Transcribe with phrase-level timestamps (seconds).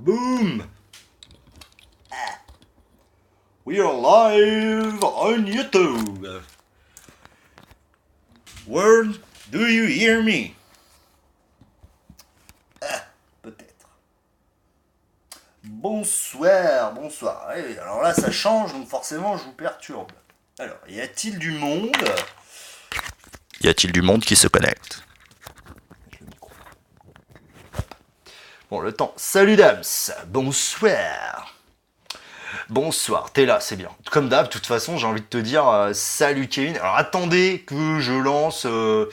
[0.00, 0.64] Boom!
[3.66, 6.42] We are live on YouTube.
[8.66, 10.54] World, do you hear me?
[12.80, 13.04] Ah,
[13.42, 13.88] peut-être.
[15.64, 17.52] Bonsoir, bonsoir.
[17.56, 20.12] Eh, alors là, ça change, donc forcément, je vous perturbe.
[20.58, 21.94] Alors, y a-t-il du monde?
[23.60, 25.04] Y a-t-il du monde qui se connecte?
[28.70, 29.12] Bon, le temps.
[29.16, 29.82] Salut Dams,
[30.28, 31.56] bonsoir.
[32.68, 33.90] Bonsoir, t'es là, c'est bien.
[34.12, 36.76] Comme d'hab, de toute façon, j'ai envie de te dire euh, salut Kevin.
[36.76, 38.66] Alors attendez que je lance.
[38.66, 39.10] euh,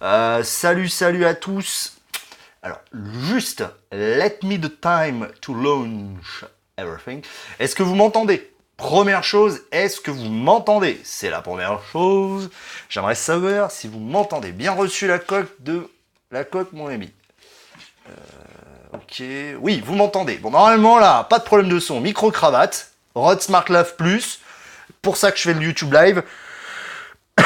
[0.00, 1.98] euh, salut, salut à tous.
[2.62, 2.80] Alors,
[3.28, 6.46] juste, let me the time to launch
[6.78, 7.22] everything.
[7.58, 8.50] Est-ce que vous m'entendez?
[8.78, 10.98] Première chose, est-ce que vous m'entendez?
[11.04, 12.48] C'est la première chose.
[12.88, 14.52] J'aimerais savoir si vous m'entendez.
[14.52, 15.86] Bien reçu la coque de
[16.30, 17.12] la coque, mon ami.
[18.92, 19.22] Ok,
[19.60, 20.36] oui, vous m'entendez.
[20.38, 22.00] Bon, normalement, là, pas de problème de son.
[22.00, 24.40] Micro-cravate, Rod Smart Love Plus.
[25.00, 26.22] Pour ça que je fais le YouTube Live.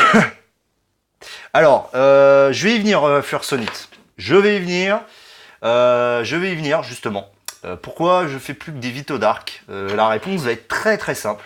[1.53, 3.91] Alors, euh, je vais y venir, euh, Fursonite.
[4.17, 5.03] Je vais y venir.
[5.65, 7.31] Euh, je vais y venir, justement.
[7.65, 11.15] Euh, pourquoi je fais plus que des Vito Dark La réponse va être très très
[11.15, 11.45] simple.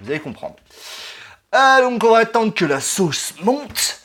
[0.00, 0.56] Vous allez comprendre.
[1.52, 4.01] Donc, on va attendre que la sauce monte.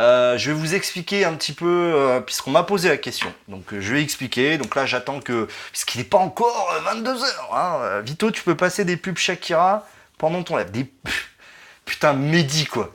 [0.00, 3.32] Euh, je vais vous expliquer un petit peu, euh, puisqu'on m'a posé la question.
[3.48, 4.56] Donc euh, je vais expliquer.
[4.56, 7.22] Donc là, j'attends que, puisqu'il n'est pas encore 22h.
[7.52, 10.70] Hein, Vito, tu peux passer des pubs Shakira pendant ton live.
[10.70, 10.90] Des
[11.84, 12.94] putain Mehdi quoi.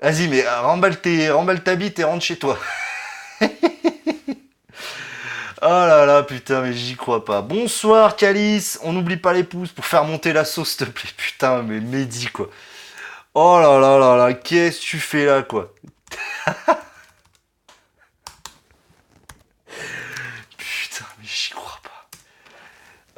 [0.00, 2.58] Vas-y, mais remballe, tes, remballe ta bite et rentre chez toi.
[5.62, 7.40] Oh là là, putain, mais j'y crois pas.
[7.40, 8.78] Bonsoir, Calice.
[8.82, 11.10] On n'oublie pas les pouces pour faire monter la sauce, s'il te plaît.
[11.16, 12.50] Putain, mais Mehdi, quoi.
[13.34, 15.72] Oh là là là là, qu'est-ce que tu fais là, quoi?
[20.56, 22.08] Putain, mais j'y crois pas.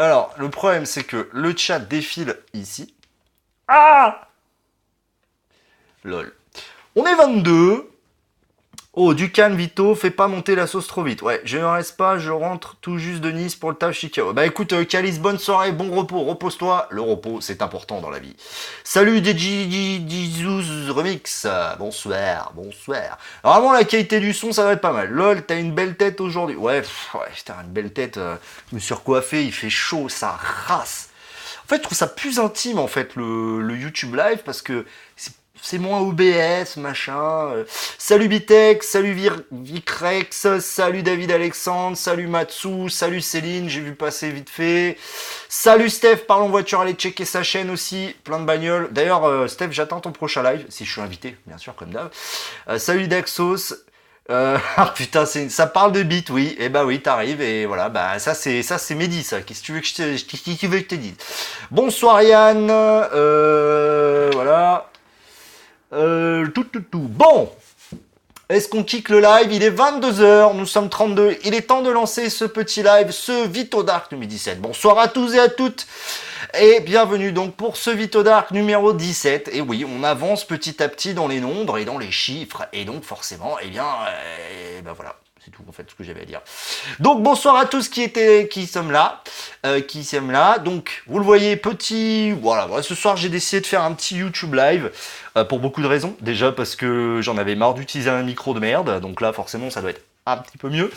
[0.05, 2.95] Alors, le problème, c'est que le chat défile ici.
[3.69, 4.29] Ah
[6.05, 6.35] Lol.
[6.97, 7.91] On est 22.
[9.01, 11.23] Oh, du calme, Vito, fais pas monter la sauce trop vite.
[11.23, 14.33] Ouais, je ne reste pas, je rentre tout juste de Nice pour le taf Chicago.
[14.33, 16.89] Bah écoute, euh, Calice, bonne soirée, bon repos, repose-toi.
[16.91, 18.35] Le repos, c'est important dans la vie.
[18.83, 21.47] Salut, Jesus Remix.
[21.79, 23.19] Bonsoir, bonsoir.
[23.45, 25.11] Vraiment, la qualité du son, ça va être pas mal.
[25.11, 26.57] Lol, t'as une belle tête aujourd'hui.
[26.57, 28.17] Ouais, pff, ouais, une belle tête.
[28.17, 28.35] euh,
[28.73, 28.97] me suis
[29.33, 30.37] il fait chaud, ça
[30.67, 31.11] race.
[31.65, 34.87] En fait, je trouve ça plus intime, en fait, le, le YouTube Live, parce que
[35.15, 37.51] c'est c'est moins OBS, machin.
[37.53, 37.65] euh.
[37.99, 44.31] Salut Bitex, salut Vir- Vicrex, salut David Alexandre, salut Matsu, salut Céline, j'ai vu passer
[44.31, 44.97] vite fait.
[45.49, 48.89] Salut Steph, parlons voiture, allez checker sa chaîne aussi, plein de bagnoles.
[48.93, 52.11] D'ailleurs, euh, Steph, j'attends ton prochain live, si je suis invité, bien sûr, comme d'hab.
[52.69, 53.75] Euh, salut Daxos.
[54.31, 56.55] Euh, ah putain, ça parle de beat, oui.
[56.59, 59.41] Et bah oui, t'arrives et voilà, bah ça c'est ça c'est Mehdi, ça.
[59.41, 61.15] Qu'est-ce que tu veux que tu veux que je te dise?
[61.71, 62.67] Bonsoir Yann.
[64.33, 64.91] Voilà.
[65.93, 66.99] Euh, tout, tout, tout.
[66.99, 67.51] Bon,
[68.49, 69.53] est-ce qu'on kick le live?
[69.53, 71.39] Il est 22h, nous sommes 32.
[71.45, 74.61] Il est temps de lancer ce petit live, ce Vito Dark 2017.
[74.61, 75.87] Bonsoir à tous et à toutes.
[76.59, 79.51] Et bienvenue donc pour ce Vito Dark numéro 17.
[79.53, 82.67] Et oui, on avance petit à petit dans les nombres et dans les chiffres.
[82.73, 85.17] Et donc forcément, eh bien, euh, ben voilà.
[85.51, 86.41] Tout en fait ce que j'avais à dire.
[87.01, 89.23] Donc bonsoir à tous qui étaient, qui sommes là,
[89.65, 90.59] euh, qui sommes là.
[90.59, 92.67] Donc vous le voyez, petit, voilà.
[92.67, 94.91] voilà, Ce soir j'ai décidé de faire un petit YouTube live
[95.37, 96.17] euh, pour beaucoup de raisons.
[96.21, 99.81] Déjà parce que j'en avais marre d'utiliser un micro de merde, donc là forcément ça
[99.81, 100.91] doit être un petit peu mieux.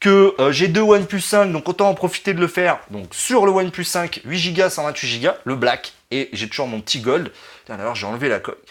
[0.00, 2.80] Que euh, j'ai deux OnePlus 5, donc autant en profiter de le faire.
[2.90, 6.80] Donc sur le OnePlus 5, 8 Go, 128 Go, le black, et j'ai toujours mon
[6.80, 7.32] petit gold.
[7.66, 8.62] D'ailleurs j'ai enlevé la coque.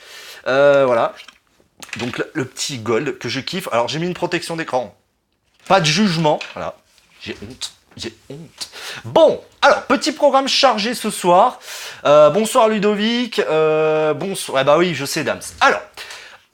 [0.46, 1.16] Voilà.
[1.97, 3.68] Donc le petit gold que je kiffe.
[3.72, 4.96] Alors j'ai mis une protection d'écran.
[5.68, 6.76] Pas de jugement, voilà.
[7.22, 7.74] J'ai honte.
[7.98, 8.70] J'ai honte.
[9.03, 11.59] Bon, alors, petit programme chargé ce soir.
[12.06, 13.40] Euh, bonsoir Ludovic.
[13.40, 14.59] Euh, bonsoir.
[14.59, 15.42] Ah bah oui, je sais, Dams.
[15.62, 15.81] Alors,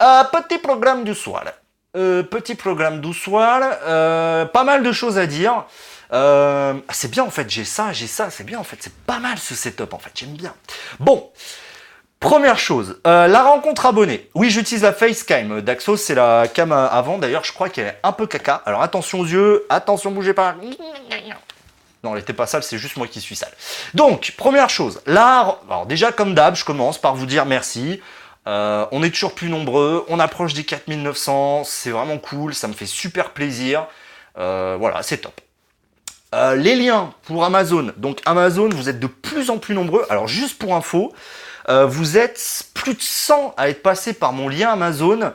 [0.01, 1.43] euh, petit programme du soir.
[1.93, 3.59] Petit programme du soir.
[4.49, 5.65] Pas mal de choses à dire.
[6.11, 9.19] Ah, c'est bien en fait, j'ai ça, j'ai ça, c'est bien en fait, c'est pas
[9.19, 10.53] mal ce setup en fait, j'aime bien.
[10.99, 11.31] Bon,
[12.21, 14.29] Première chose, euh, la rencontre abonnée.
[14.35, 15.59] Oui, j'utilise la Facecam.
[15.61, 17.17] Daxos, c'est la cam euh, avant.
[17.17, 18.61] D'ailleurs, je crois qu'elle est un peu caca.
[18.67, 20.55] Alors attention aux yeux, attention, bougez pas.
[22.03, 23.51] Non, elle était pas sale, c'est juste moi qui suis sale.
[23.95, 27.99] Donc, première chose, là, alors déjà comme d'hab, je commence par vous dire merci.
[28.47, 32.73] Euh, on est toujours plus nombreux, on approche des 4900, c'est vraiment cool, ça me
[32.73, 33.87] fait super plaisir.
[34.35, 35.41] Voilà, c'est top.
[36.33, 37.93] Les liens pour Amazon.
[37.97, 40.05] Donc Amazon, vous êtes de plus en plus nombreux.
[40.11, 41.11] Alors juste pour info,
[41.69, 45.31] euh, vous êtes plus de 100 à être passés par mon lien Amazon.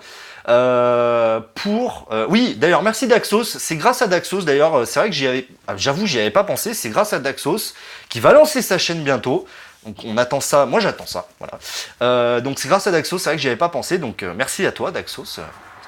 [0.48, 3.58] Euh, pour euh, oui d'ailleurs merci Daxos.
[3.58, 6.72] C'est grâce à Daxos d'ailleurs c'est vrai que ah, j'avoue j'y avais pas pensé.
[6.72, 7.74] C'est grâce à Daxos
[8.08, 9.46] qui va lancer sa chaîne bientôt.
[9.84, 10.66] Donc on attend ça.
[10.66, 11.26] Moi j'attends ça.
[11.40, 12.40] Voilà.
[12.40, 13.18] Donc c'est grâce à Daxos.
[13.18, 13.98] C'est vrai que j'y avais pas pensé.
[13.98, 15.40] Donc merci à toi Daxos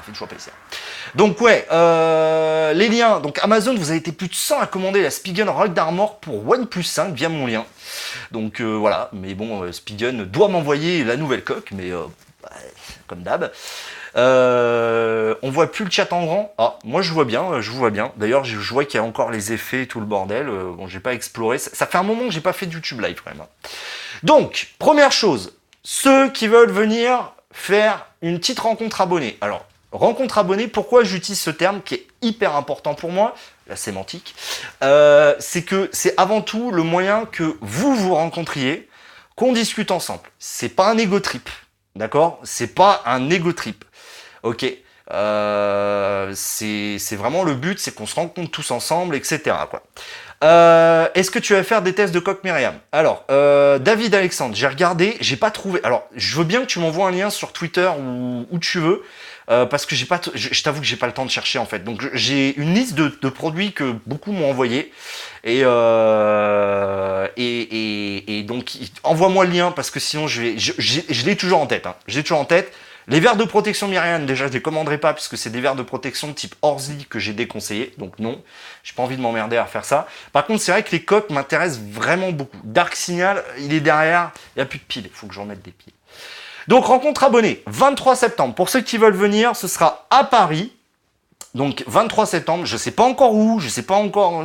[0.08, 0.52] fait toujours plaisir
[1.14, 1.66] donc ouais
[2.74, 5.72] les liens donc Amazon vous avez été plus de 100 à commander la Spigen Rock
[5.72, 7.64] d'Armor pour OnePlus 5 via mon lien
[8.30, 11.90] donc voilà mais bon Spigen doit m'envoyer la nouvelle coque mais
[12.42, 12.50] bah,
[13.06, 13.50] comme d'hab
[14.16, 16.54] euh, on voit plus le chat en grand.
[16.58, 18.12] Ah, moi je vois bien, je vois bien.
[18.16, 20.48] D'ailleurs, je, vois qu'il y a encore les effets et tout le bordel.
[20.48, 21.58] Euh, bon, j'ai pas exploré.
[21.58, 23.48] Ça, fait un moment que j'ai pas fait de YouTube live vraiment.
[24.22, 29.38] Donc, première chose, ceux qui veulent venir faire une petite rencontre abonnée.
[29.40, 33.34] Alors, rencontre abonnée, pourquoi j'utilise ce terme qui est hyper important pour moi,
[33.68, 34.34] la sémantique,
[34.82, 38.88] euh, c'est que c'est avant tout le moyen que vous vous rencontriez,
[39.36, 40.22] qu'on discute ensemble.
[40.38, 41.48] C'est pas un ego trip.
[41.94, 42.40] D'accord?
[42.42, 43.84] C'est pas un ego trip.
[44.42, 44.66] Ok.
[45.10, 49.56] Euh, c'est vraiment le but, c'est qu'on se rencontre tous ensemble, etc.
[50.44, 52.74] Euh, Est-ce que tu vas faire des tests de coq Myriam?
[52.92, 55.80] Alors, euh, David Alexandre, j'ai regardé, j'ai pas trouvé.
[55.82, 59.02] Alors, je veux bien que tu m'envoies un lien sur Twitter ou où tu veux,
[59.50, 61.66] euh, parce que j'ai pas, je, t'avoue que j'ai pas le temps de chercher en
[61.66, 61.84] fait.
[61.84, 64.92] Donc, j'ai une liste de, de, produits que beaucoup m'ont envoyé.
[65.44, 68.72] Et, euh, et, et, et, donc,
[69.02, 71.86] envoie-moi le lien parce que sinon, je vais, je, je l'ai toujours en tête.
[71.86, 71.94] Hein.
[72.06, 72.72] J'ai toujours en tête.
[73.10, 75.82] Les verres de protection Myriam, déjà, je les commanderai pas puisque c'est des verres de
[75.82, 77.94] protection type Orsi que j'ai déconseillé.
[77.96, 78.42] Donc non,
[78.84, 80.06] j'ai pas envie de m'emmerder à faire ça.
[80.30, 82.58] Par contre, c'est vrai que les coques m'intéressent vraiment beaucoup.
[82.64, 84.32] Dark Signal, il est derrière.
[84.54, 85.06] Il n'y a plus de piles.
[85.06, 85.94] Il faut que j'en mette des piles.
[86.68, 88.54] Donc, rencontre abonnée, 23 septembre.
[88.54, 90.72] Pour ceux qui veulent venir, ce sera à Paris.
[91.54, 94.44] Donc 23 septembre, je sais pas encore où, je sais pas encore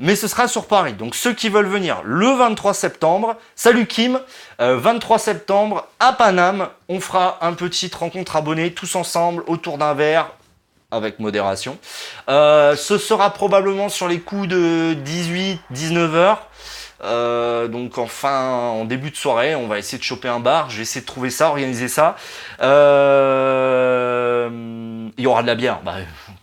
[0.00, 0.94] mais ce sera sur Paris.
[0.94, 4.18] Donc ceux qui veulent venir le 23 septembre, salut Kim,
[4.58, 9.92] 23 euh, septembre à Paname, on fera un petit rencontre abonnée tous ensemble autour d'un
[9.92, 10.30] verre
[10.90, 11.76] avec modération.
[12.30, 16.47] Euh, ce sera probablement sur les coups de 18-19 heures.
[17.04, 20.70] Euh, donc enfin en début de soirée, on va essayer de choper un bar.
[20.70, 22.16] Je vais essayer de trouver ça, organiser ça.
[22.60, 24.48] Euh,
[25.16, 25.80] il y aura de la bière.
[25.82, 25.94] Bah,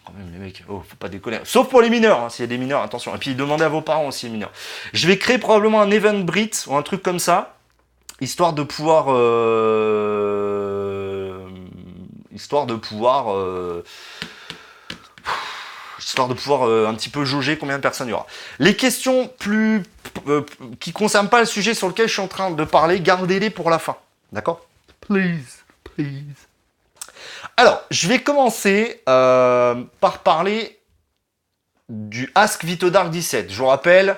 [0.06, 1.40] quand même les mecs, oh, faut pas déconner.
[1.44, 3.14] Sauf pour les mineurs, hein, s'il y a des mineurs, attention.
[3.16, 4.52] Et puis demandez à vos parents aussi les mineurs.
[4.94, 7.58] Je vais créer probablement un event Brit ou un truc comme ça,
[8.22, 10.30] histoire de pouvoir, euh,
[12.32, 13.36] histoire de pouvoir
[16.06, 18.28] histoire de pouvoir euh, un petit peu jauger combien de personnes il y aura.
[18.60, 19.84] Les questions plus
[20.28, 20.46] euh,
[20.80, 23.70] qui concernent pas le sujet sur lequel je suis en train de parler, gardez-les pour
[23.70, 23.98] la fin.
[24.32, 24.66] D'accord?
[25.02, 26.48] Please, please.
[27.58, 30.80] Alors, je vais commencer euh, par parler
[31.90, 33.52] du Ask Vitodark 17.
[33.52, 34.18] Je vous rappelle,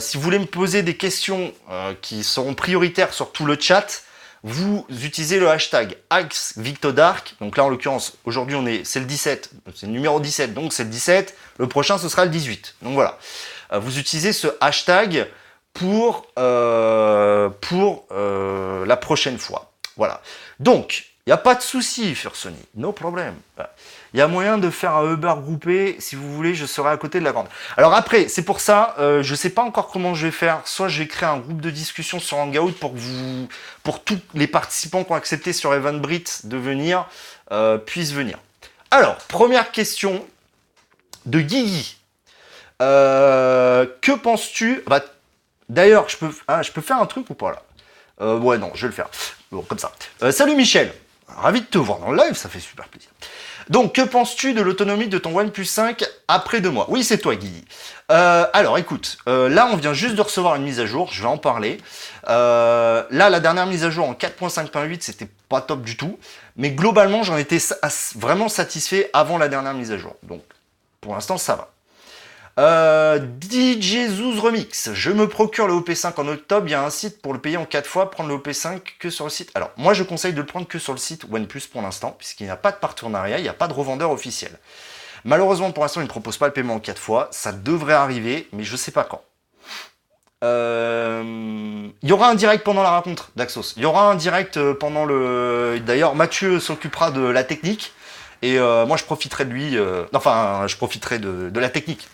[0.00, 1.52] si vous voulez me poser des questions
[2.00, 4.02] qui seront prioritaires sur tout le chat,
[4.42, 7.34] vous utilisez le hashtag AxVictodark.
[7.40, 10.72] Donc là, en l'occurrence, aujourd'hui, on est, c'est le 17, c'est le numéro 17, donc
[10.72, 11.36] c'est le 17.
[11.58, 12.76] Le prochain, ce sera le 18.
[12.82, 13.18] Donc voilà.
[13.72, 15.26] Euh, vous utilisez ce hashtag
[15.72, 19.72] pour, euh, pour euh, la prochaine fois.
[19.96, 20.22] Voilà.
[20.60, 22.56] Donc, il n'y a pas de souci, Fursony.
[22.74, 23.34] No problème.
[24.14, 25.96] Il y a moyen de faire un Uber groupé.
[25.98, 27.48] Si vous voulez, je serai à côté de la grande.
[27.76, 30.62] Alors après, c'est pour ça, euh, je ne sais pas encore comment je vais faire.
[30.64, 33.48] Soit je vais créer un groupe de discussion sur Hangout pour que vous,
[33.82, 37.06] pour tous les participants qui ont accepté sur Brit de venir,
[37.52, 38.38] euh, puissent venir.
[38.90, 40.24] Alors, première question
[41.26, 41.98] de Guigui.
[42.80, 44.82] Euh, que penses-tu?
[44.86, 45.00] Bah,
[45.68, 48.36] D'ailleurs, je peux, ah, je peux faire un truc ou pas là?
[48.36, 49.10] Ouais, non, je vais le faire.
[49.52, 49.92] Bon, comme ça.
[50.32, 50.92] salut Michel.
[51.28, 53.10] Ravi de te voir dans le live, ça fait super plaisir.
[53.68, 56.86] Donc, que penses-tu de l'autonomie de ton OnePlus 5 après deux mois?
[56.88, 57.64] Oui, c'est toi, Guy.
[58.10, 61.20] Euh, alors, écoute, euh, là, on vient juste de recevoir une mise à jour, je
[61.20, 61.78] vais en parler.
[62.28, 66.18] Euh, là, la dernière mise à jour en 4.5.8, c'était pas top du tout.
[66.56, 67.58] Mais globalement, j'en étais
[68.16, 70.16] vraiment satisfait avant la dernière mise à jour.
[70.22, 70.42] Donc,
[71.00, 71.70] pour l'instant, ça va.
[72.58, 76.90] Euh, DJ Zouz Remix, je me procure le OP5 en octobre, il y a un
[76.90, 79.52] site pour le payer en 4 fois, prendre le OP5 que sur le site.
[79.54, 82.44] Alors moi je conseille de le prendre que sur le site OnePlus pour l'instant, puisqu'il
[82.46, 84.58] n'y a pas de partenariat, il n'y a pas de revendeur officiel.
[85.24, 88.48] Malheureusement pour l'instant il ne propose pas le paiement en 4 fois, ça devrait arriver,
[88.52, 89.22] mais je sais pas quand.
[90.42, 93.74] Euh, il y aura un direct pendant la rencontre d'Axos.
[93.76, 95.80] Il y aura un direct euh, pendant le.
[95.84, 97.92] D'ailleurs, Mathieu s'occupera de la technique.
[98.40, 99.76] Et moi, je profiterai de lui.
[100.12, 102.08] Enfin, je profiterai de la technique.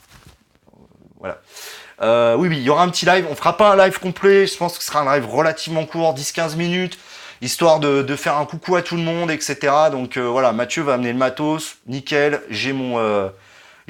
[2.04, 3.26] Euh, oui, oui, il y aura un petit live.
[3.30, 4.46] On fera pas un live complet.
[4.46, 6.98] Je pense que ce sera un live relativement court, 10-15 minutes,
[7.40, 9.72] histoire de, faire un coucou à tout le monde, etc.
[9.90, 12.42] Donc euh, voilà, Mathieu va amener le matos, nickel.
[12.50, 13.28] J'ai mon, euh,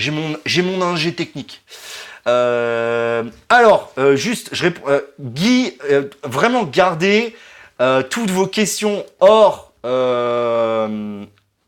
[0.08, 1.62] mon ingé technique.
[2.26, 5.76] alors, juste, je réponds, Guy,
[6.22, 7.36] vraiment gardez
[8.10, 9.72] toutes vos questions hors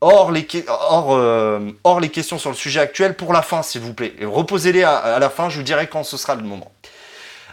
[0.00, 4.14] hors les, hors, les questions sur le sujet actuel pour la fin, s'il vous plaît.
[4.22, 6.70] Reposez-les à, la fin, je vous dirai quand ce sera le moment.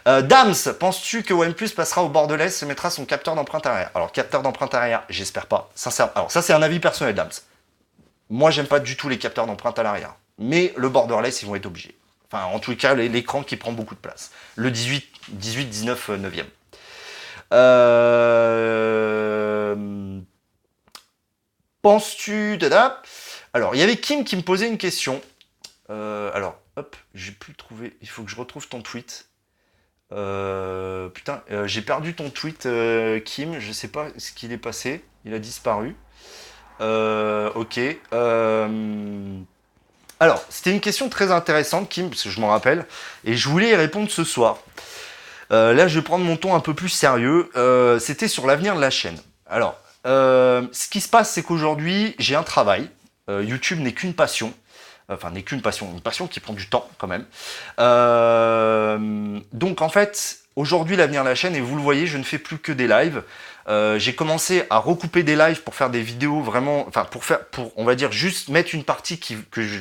[0.06, 3.90] Dams, penses-tu que OnePlus passera au bordelais et mettra son capteur d'empreinte arrière?
[3.94, 5.70] Alors, capteur d'empreinte arrière, j'espère pas.
[6.14, 7.30] Alors, ça, c'est un avis personnel, Dams.
[8.30, 10.14] Moi, j'aime pas du tout les capteurs d'empreinte à l'arrière.
[10.38, 11.96] Mais le borderless, ils vont être obligés.
[12.30, 14.30] Enfin, en tout cas, l'écran qui prend beaucoup de place.
[14.56, 16.44] Le 18, 18 19, 9e.
[17.52, 18.84] Euh...
[21.84, 22.58] Penses-tu...
[23.52, 25.20] Alors, il y avait Kim qui me posait une question.
[25.90, 27.94] Euh, alors, hop, j'ai pu trouver...
[28.00, 29.28] Il faut que je retrouve ton tweet.
[30.10, 32.66] Euh, putain, euh, j'ai perdu ton tweet,
[33.26, 33.58] Kim.
[33.58, 35.04] Je sais pas ce qu'il est passé.
[35.26, 35.94] Il a disparu.
[36.80, 37.80] ok.
[40.20, 42.86] Alors, c'était une question très intéressante, Kim, parce que je m'en rappelle,
[43.26, 44.56] et je voulais y répondre ce soir.
[45.50, 47.50] Là, je vais prendre mon ton un peu plus sérieux.
[48.00, 49.18] C'était sur l'avenir de la chaîne.
[49.44, 52.88] Alors, euh, ce qui se passe, c'est qu'aujourd'hui, j'ai un travail.
[53.28, 54.52] YouTube n'est qu'une passion.
[55.08, 55.90] Enfin, n'est qu'une passion.
[55.92, 57.24] Une passion qui prend du temps, quand même.
[59.52, 62.38] donc, en fait, aujourd'hui, l'avenir de la chaîne, et vous le voyez, je ne fais
[62.38, 63.22] plus que des lives.
[63.96, 67.72] j'ai commencé à recouper des lives pour faire des vidéos vraiment, enfin pour faire, pour
[67.76, 69.80] on va dire juste mettre une partie que je,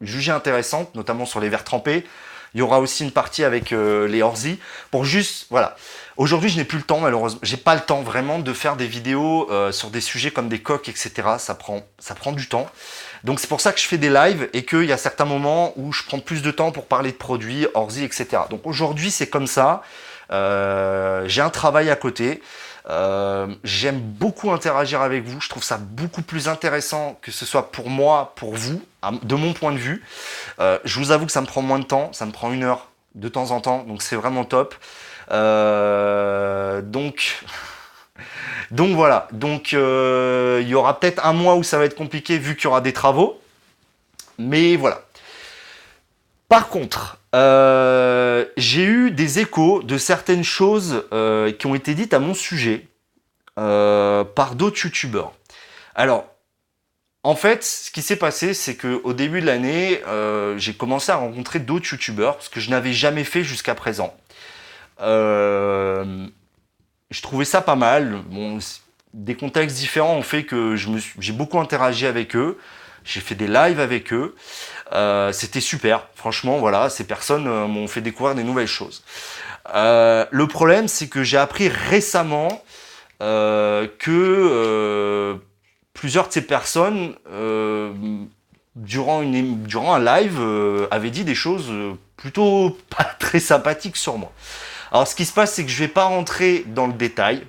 [0.00, 2.04] jugée intéressante, notamment sur les verres trempés.
[2.54, 4.58] Il y aura aussi une partie avec euh, les Orzi
[4.90, 5.76] pour juste, voilà.
[6.16, 7.40] Aujourd'hui, je n'ai plus le temps, malheureusement.
[7.42, 10.60] J'ai pas le temps vraiment de faire des vidéos euh, sur des sujets comme des
[10.60, 11.12] coques, etc.
[11.38, 12.68] Ça prend, ça prend du temps.
[13.24, 15.72] Donc c'est pour ça que je fais des lives et qu'il y a certains moments
[15.76, 18.42] où je prends plus de temps pour parler de produits, Orzi, etc.
[18.50, 19.82] Donc aujourd'hui, c'est comme ça.
[20.30, 22.42] Euh, j'ai un travail à côté.
[22.88, 25.40] Euh, j'aime beaucoup interagir avec vous.
[25.40, 28.82] Je trouve ça beaucoup plus intéressant que ce soit pour moi, pour vous,
[29.22, 30.04] de mon point de vue.
[30.60, 32.12] Euh, je vous avoue que ça me prend moins de temps.
[32.12, 33.84] Ça me prend une heure de temps en temps.
[33.84, 34.74] Donc c'est vraiment top.
[35.30, 37.44] Euh, donc...
[38.70, 42.54] Donc voilà, donc il y aura peut-être un mois où ça va être compliqué vu
[42.54, 43.40] qu'il y aura des travaux.
[44.38, 45.02] Mais voilà.
[46.48, 47.18] Par contre,
[48.56, 52.86] j'ai eu des échos de certaines choses euh, qui ont été dites à mon sujet
[53.58, 55.32] euh, par d'autres youtubeurs.
[55.94, 56.26] Alors,
[57.22, 60.00] en fait, ce qui s'est passé, c'est qu'au début de l'année,
[60.56, 64.16] j'ai commencé à rencontrer d'autres youtubeurs, ce que je n'avais jamais fait jusqu'à présent.
[64.98, 66.20] je
[67.20, 68.22] trouvais ça pas mal.
[69.12, 72.56] Des contextes différents ont fait que j'ai beaucoup interagi avec eux.
[73.04, 74.34] J'ai fait des lives avec eux.
[74.92, 76.06] Euh, c'était super.
[76.14, 79.04] Franchement, voilà, ces personnes euh, m'ont fait découvrir des nouvelles choses.
[79.74, 82.62] Euh, le problème, c'est que j'ai appris récemment
[83.98, 85.38] que
[85.92, 87.14] plusieurs de ces personnes,
[88.76, 90.40] durant, une, durant un live,
[90.90, 91.70] avaient dit des choses
[92.16, 94.32] plutôt pas très sympathiques sur moi.
[94.90, 97.46] Alors, ce qui se passe, c'est que je vais pas rentrer dans le détail.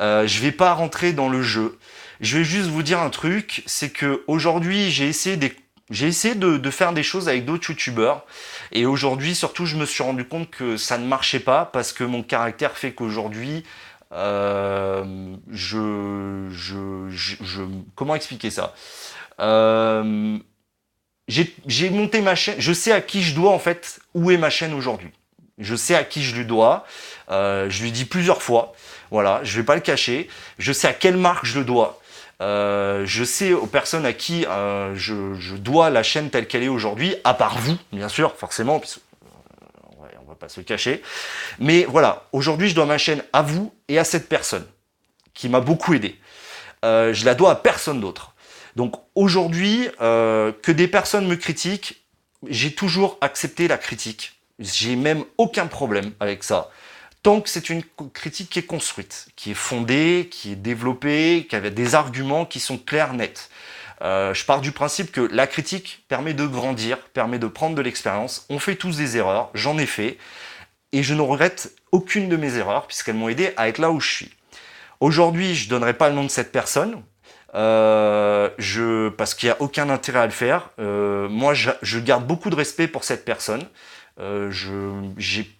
[0.00, 1.78] je vais pas rentrer dans le jeu.
[2.22, 5.52] Je vais juste vous dire un truc, c'est que aujourd'hui j'ai essayé des
[5.90, 8.24] j'ai essayé de, faire des choses avec d'autres youtubeurs
[8.70, 12.04] et aujourd'hui surtout je me suis rendu compte que ça ne marchait pas parce que
[12.04, 13.64] mon caractère fait qu'aujourd'hui
[14.12, 17.62] euh, je, je,
[17.96, 18.72] comment expliquer ça?
[19.40, 20.38] Euh,
[21.26, 24.48] j'ai monté ma chaîne, je sais à qui je dois en fait où est ma
[24.48, 25.10] chaîne aujourd'hui.
[25.58, 26.86] Je sais à qui je lui dois,
[27.30, 28.72] euh, je lui dis plusieurs fois,
[29.10, 32.01] voilà, je vais pas le cacher, je sais à quelle marque je le dois.
[32.42, 36.68] Euh, je sais aux personnes à qui euh, je, dois la chaîne telle qu'elle est
[36.68, 41.02] aujourd'hui, à part vous, bien sûr, forcément, puisque, euh, on va pas se cacher.
[41.60, 44.66] Mais voilà, aujourd'hui, je dois ma chaîne à vous et à cette personne
[45.34, 46.18] qui m'a beaucoup aidé.
[46.82, 48.34] je la dois à personne d'autre.
[48.74, 52.04] Donc aujourd'hui, que des personnes me critiquent,
[52.48, 54.40] j'ai toujours accepté la critique.
[54.58, 56.70] J'ai même aucun problème avec ça
[57.22, 61.56] tant que c'est une critique qui est construite, qui est fondée, qui est développée, qui
[61.56, 63.50] a des arguments qui sont clairs, nets.
[64.02, 67.82] Euh, je pars du principe que la critique permet de grandir, permet de prendre de
[67.82, 68.46] l'expérience.
[68.50, 70.18] On fait tous des erreurs, j'en ai fait,
[70.92, 74.00] et je ne regrette aucune de mes erreurs puisqu'elles m'ont aidé à être là où
[74.00, 74.34] je suis.
[75.00, 77.02] Aujourd'hui, je ne donnerai pas le nom de cette personne,
[77.54, 80.70] euh, je, parce qu'il n'y a aucun intérêt à le faire.
[80.78, 83.64] Euh, moi, je, je, garde beaucoup de respect pour cette personne.
[84.20, 84.50] Euh,
[85.18, 85.50] j'ai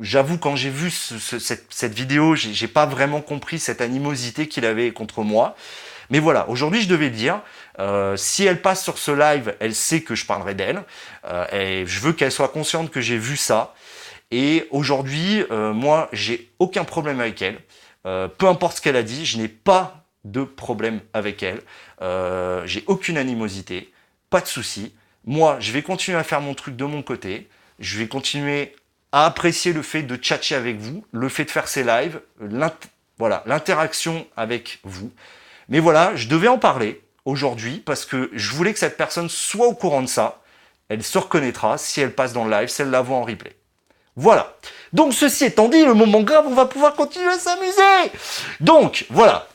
[0.00, 4.90] j'avoue, quand j'ai vu cette, cette, vidéo, j'ai pas vraiment compris cette animosité qu'il avait
[4.90, 5.56] contre moi.
[6.10, 7.40] Mais voilà, aujourd'hui, je devais le dire.
[7.78, 10.82] Euh, si elle passe sur ce live, elle sait que je parlerai d'elle.
[11.24, 13.74] Euh, et je veux qu'elle soit consciente que j'ai vu ça.
[14.30, 17.58] Et aujourd'hui, euh, moi, j'ai aucun problème avec elle.
[18.06, 21.60] Euh, peu importe ce qu'elle a dit, je n'ai pas de problème avec elle.
[22.02, 23.92] Euh, j'ai aucune animosité,
[24.30, 24.94] pas de souci.
[25.24, 27.48] Moi, je vais continuer à faire mon truc de mon côté.
[27.78, 28.74] Je vais continuer
[29.12, 32.20] à apprécier le fait de tchatcher avec vous, le fait de faire ces lives,
[33.18, 35.10] voilà, l'interaction avec vous.
[35.68, 37.02] Mais voilà, je devais en parler.
[37.26, 40.40] aujourd'hui parce que je voulais que cette personne soit au courant de ça.
[40.88, 43.54] Elle se reconnaîtra si elle passe dans le live, si elle la voit en replay.
[44.14, 44.54] Voilà.
[44.94, 48.12] Donc ceci étant dit, le moment grave, on va pouvoir continuer à s'amuser.
[48.60, 49.48] Donc voilà.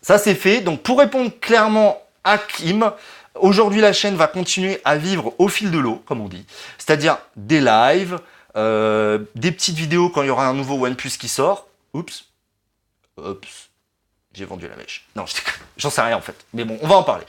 [0.00, 0.60] Ça c'est fait.
[0.60, 2.92] Donc pour répondre clairement à Kim,
[3.34, 6.46] aujourd'hui la chaîne va continuer à vivre au fil de l'eau, comme on dit.
[6.78, 8.18] C'est-à-dire des lives,
[8.56, 11.68] euh, des petites vidéos quand il y aura un nouveau OnePlus qui sort.
[11.94, 12.24] Oups.
[13.16, 13.70] Oups.
[14.34, 15.06] J'ai vendu la mèche.
[15.14, 15.24] Non,
[15.76, 16.36] j'en sais rien en fait.
[16.54, 17.24] Mais bon, on va en parler.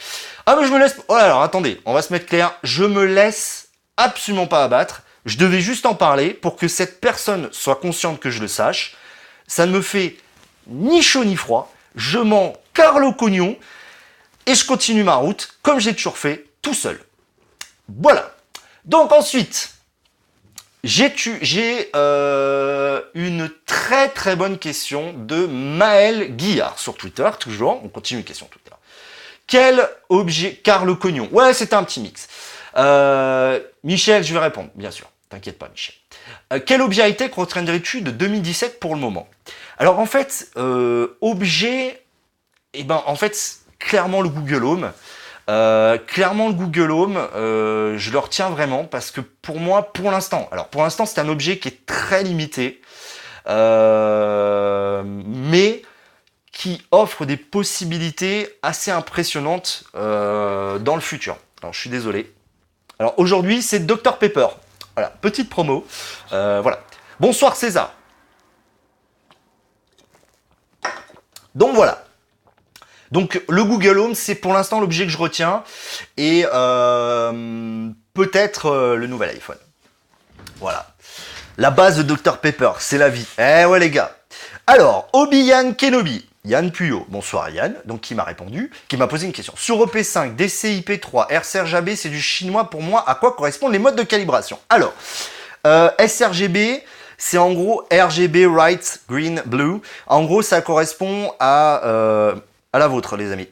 [0.45, 0.95] Ah mais je me laisse...
[1.09, 2.53] Oh là, alors attendez, on va se mettre clair.
[2.63, 5.03] Je me laisse absolument pas abattre.
[5.25, 8.95] Je devais juste en parler pour que cette personne soit consciente que je le sache.
[9.47, 10.17] Ça ne me fait
[10.67, 11.73] ni chaud ni froid.
[11.95, 13.57] Je m'en carle au cognon
[14.45, 16.99] et je continue ma route comme j'ai toujours fait, tout seul.
[17.89, 18.33] Voilà.
[18.85, 19.72] Donc ensuite,
[20.83, 27.81] j'ai euh, une très très bonne question de Maël Guillard sur Twitter, toujours.
[27.83, 28.75] On continue une question Twitter.
[29.47, 30.55] Quel objet...
[30.55, 31.29] Carl Cognon.
[31.31, 32.27] Ouais, c'était un petit mix.
[32.75, 35.09] Euh, Michel, je vais répondre, bien sûr.
[35.29, 35.95] T'inquiète pas, Michel.
[36.51, 39.29] Euh, quel objet high-tech retiendrais-tu de 2017 pour le moment?
[39.77, 40.51] Alors en fait,
[41.21, 42.01] objet...
[42.73, 44.91] Eh ben, en fait, clairement le Google Home.
[45.49, 50.09] Euh, clairement, le Google Home, euh, je le retiens vraiment parce que pour moi, pour
[50.09, 52.81] l'instant, alors pour l'instant, c'est un objet qui est très limité,
[53.47, 55.81] euh, mais
[56.51, 61.37] qui offre des possibilités assez impressionnantes dans le futur.
[61.61, 62.31] Alors, je suis désolé.
[62.99, 64.47] Alors aujourd'hui, c'est Dr Pepper.
[64.95, 65.85] Voilà, petite promo.
[66.29, 66.79] voilà.
[67.19, 67.93] Bonsoir César.
[71.55, 72.02] Donc voilà.
[73.13, 75.63] Donc le Google Home, c'est pour l'instant l'objet que je retiens.
[76.17, 79.59] Et euh, peut-être euh, le nouvel iPhone.
[80.59, 80.87] Voilà.
[81.57, 83.27] La base de Dr Pepper, c'est la vie.
[83.37, 84.15] Eh ouais les gars.
[84.65, 86.27] Alors, Obi-Yan Kenobi.
[86.43, 89.53] Yann Puyo, bonsoir Yann, donc qui m'a répondu, qui m'a posé une question.
[89.55, 94.03] Sur EP5, DCI-P3, RCRGB, c'est du chinois pour moi, à quoi correspondent les modes de
[94.03, 94.59] calibration?
[94.69, 94.93] Alors,
[95.65, 96.83] euh, sRGB,
[97.17, 99.79] c'est en gros RGB, right, green, blue.
[100.07, 102.33] En gros, ça correspond à
[102.73, 103.47] à la vôtre, les amis.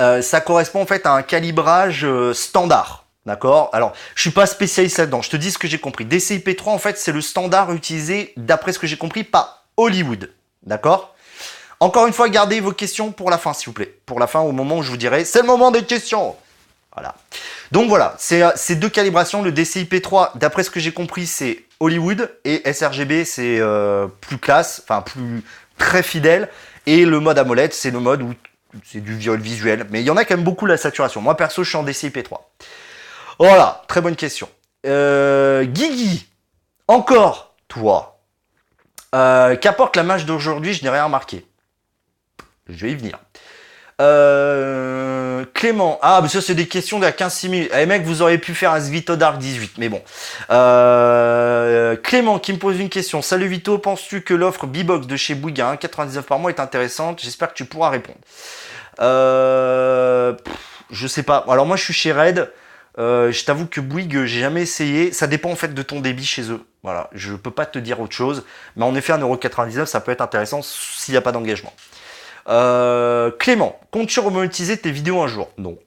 [0.00, 3.06] Euh, ça correspond en fait à un calibrage euh, standard.
[3.26, 3.70] D'accord?
[3.72, 5.22] Alors, je suis pas spécialiste là-dedans.
[5.22, 6.04] Je te dis ce que j'ai compris.
[6.04, 10.30] DCI-P3, en fait, c'est le standard utilisé, d'après ce que j'ai compris, par Hollywood.
[10.62, 11.14] D'accord?
[11.80, 13.96] Encore une fois, gardez vos questions pour la fin, s'il vous plaît.
[14.04, 16.36] Pour la fin, au moment où je vous dirai, c'est le moment des questions.
[16.92, 17.14] Voilà.
[17.72, 19.40] Donc voilà, c'est euh, deux calibrations.
[19.40, 22.30] Le DCI-P3, d'après ce que j'ai compris, c'est Hollywood.
[22.44, 23.58] Et sRGB, c'est
[24.20, 25.42] plus classe, enfin plus
[25.78, 26.50] très fidèle.
[26.86, 28.34] Et le mode AMOLED, c'est le mode où
[28.84, 29.86] c'est du viol visuel.
[29.90, 31.20] Mais il y en a quand même beaucoup la saturation.
[31.20, 32.38] Moi, perso, je suis en DCI-P3.
[33.38, 34.48] Voilà, très bonne question.
[34.86, 36.26] Euh, Guigui,
[36.88, 38.20] encore toi.
[39.14, 40.74] Euh, qu'apporte la match d'aujourd'hui?
[40.74, 41.46] Je n'ai rien remarqué.
[42.68, 43.18] Je vais y venir.
[44.00, 45.98] Euh, Clément.
[46.02, 47.70] Ah, mais ça, c'est des questions d'il y a 15 minutes.
[47.76, 50.02] Eh, mec, vous auriez pu faire un Svito Dark 18, mais bon.
[50.50, 53.22] Euh, Clément qui me pose une question.
[53.22, 57.20] Salut Vito, penses-tu que l'offre B-Box de chez Bouygues à 1,99 par mois est intéressante?
[57.22, 58.18] J'espère que tu pourras répondre.
[59.00, 60.34] Euh,
[60.90, 61.44] je sais pas.
[61.48, 62.50] Alors, moi, je suis chez Red.
[62.98, 65.12] Euh, je t'avoue que Bouygues, j'ai jamais essayé.
[65.12, 66.64] Ça dépend en fait de ton débit chez eux.
[66.82, 68.44] Voilà, je peux pas te dire autre chose.
[68.76, 71.72] Mais en effet, 1,99€, ça peut être intéressant s'il n'y a pas d'engagement.
[72.48, 75.50] Euh, Clément, comptes-tu remonétiser tes vidéos un jour?
[75.58, 75.78] Non.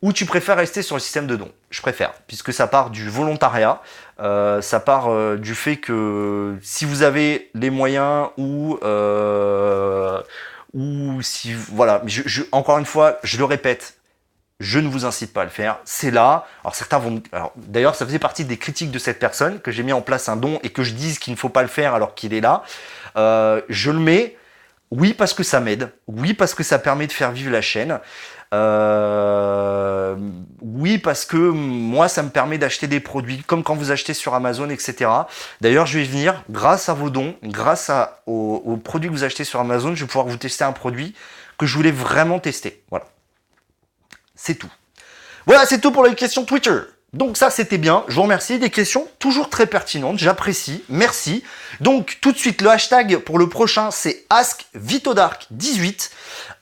[0.00, 1.52] Ou tu préfères rester sur le système de dons?
[1.70, 3.80] Je préfère, puisque ça part du volontariat,
[4.20, 8.78] euh, ça part euh, du fait que si vous avez les moyens ou
[10.74, 13.98] ou si voilà, je, encore une fois, je le répète,
[14.58, 15.78] je ne vous incite pas à le faire.
[15.84, 16.46] C'est là.
[16.64, 17.22] Alors certains vont.
[17.56, 20.36] d'ailleurs, ça faisait partie des critiques de cette personne que j'ai mis en place un
[20.36, 22.62] don et que je dise qu'il ne faut pas le faire alors qu'il est là.
[23.14, 24.36] je le mets
[24.92, 25.90] oui, parce que ça m'aide.
[26.06, 27.98] Oui, parce que ça permet de faire vivre la chaîne.
[28.52, 30.14] Euh,
[30.60, 34.34] oui, parce que moi, ça me permet d'acheter des produits, comme quand vous achetez sur
[34.34, 35.10] Amazon, etc.
[35.62, 37.90] D'ailleurs, je vais venir, grâce à vos dons, grâce
[38.26, 41.14] aux, produits que vous achetez sur Amazon, je vais pouvoir vous tester un produit
[41.56, 42.82] que je voulais vraiment tester.
[42.90, 43.06] Voilà.
[44.34, 44.72] C'est tout.
[45.46, 46.80] Voilà, c'est tout pour les questions Twitter.
[47.12, 48.04] Donc ça, c'était bien.
[48.08, 48.58] Je vous remercie.
[48.58, 50.18] Des questions toujours très pertinentes.
[50.18, 50.82] J'apprécie.
[50.88, 51.44] Merci.
[51.80, 56.10] Donc tout de suite, le hashtag pour le prochain, c'est AskVitodark18.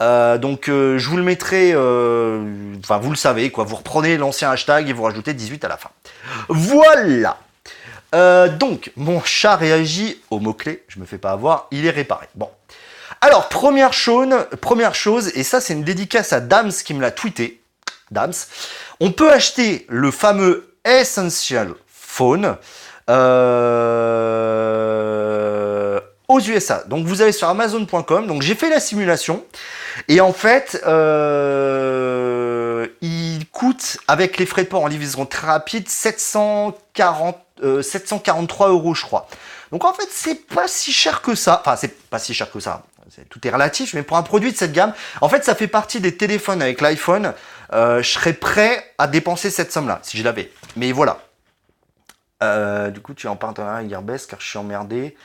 [0.03, 3.63] Euh, donc euh, je vous le mettrai, euh, enfin vous le savez, quoi.
[3.63, 5.91] Vous reprenez l'ancien hashtag et vous rajoutez 18 à la fin.
[6.49, 7.39] Voilà.
[8.59, 10.83] donc, mon chat réagit au mot-clé.
[10.89, 11.69] Je me fais pas avoir.
[11.71, 12.27] Il est réparé.
[12.35, 12.51] Bon.
[13.21, 17.13] Alors, première chose, première chose, et ça c'est une dédicace à Dams qui me l'a
[17.13, 17.60] tweeté.
[18.11, 18.35] Dams.
[19.01, 22.57] On peut acheter le fameux Essential Phone
[23.09, 23.21] euh,
[26.29, 26.85] aux USA.
[26.87, 28.27] Donc vous allez sur Amazon.com.
[28.27, 29.45] Donc j'ai fait la simulation
[30.09, 32.87] et en fait, euh,
[33.61, 37.37] coûte, avec les frais de port en livraison très rapide, 740,
[37.83, 39.29] 743 euh, euros, je crois.
[39.71, 41.61] Donc en fait, c'est pas si cher que ça.
[41.61, 42.85] Enfin, c'est pas si cher que ça.
[43.29, 46.01] Tout est relatif, mais pour un produit de cette gamme, en fait, ça fait partie
[46.01, 47.35] des téléphones avec l'iPhone.
[47.73, 50.51] Euh, je serais prêt à dépenser cette somme-là, si je l'avais.
[50.77, 51.21] Mais voilà.
[52.43, 55.17] Euh, du coup, tu es en partenariat avec Gearbest, car je suis emmerdé.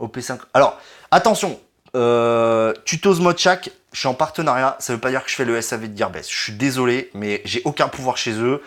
[0.00, 0.38] OP5.
[0.54, 1.60] Alors, attention,
[1.94, 5.60] euh, Tutos Modchak, je suis en partenariat, ça veut pas dire que je fais le
[5.60, 6.30] SAV de Gearbest.
[6.30, 8.62] Je suis désolé, mais j'ai aucun pouvoir chez eux.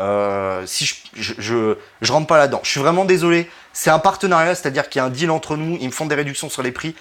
[0.00, 2.60] Euh, si je, je, rentre pas là-dedans.
[2.62, 3.50] Je suis vraiment désolé.
[3.74, 5.76] C'est un partenariat, c'est-à-dire qu'il y a un deal entre nous.
[5.80, 6.96] Ils me font des réductions sur les prix.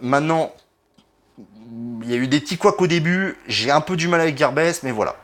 [0.00, 0.54] Maintenant,
[2.02, 3.36] il y a eu des petits couacs au début.
[3.46, 5.16] J'ai un peu du mal avec Gearbest, mais voilà.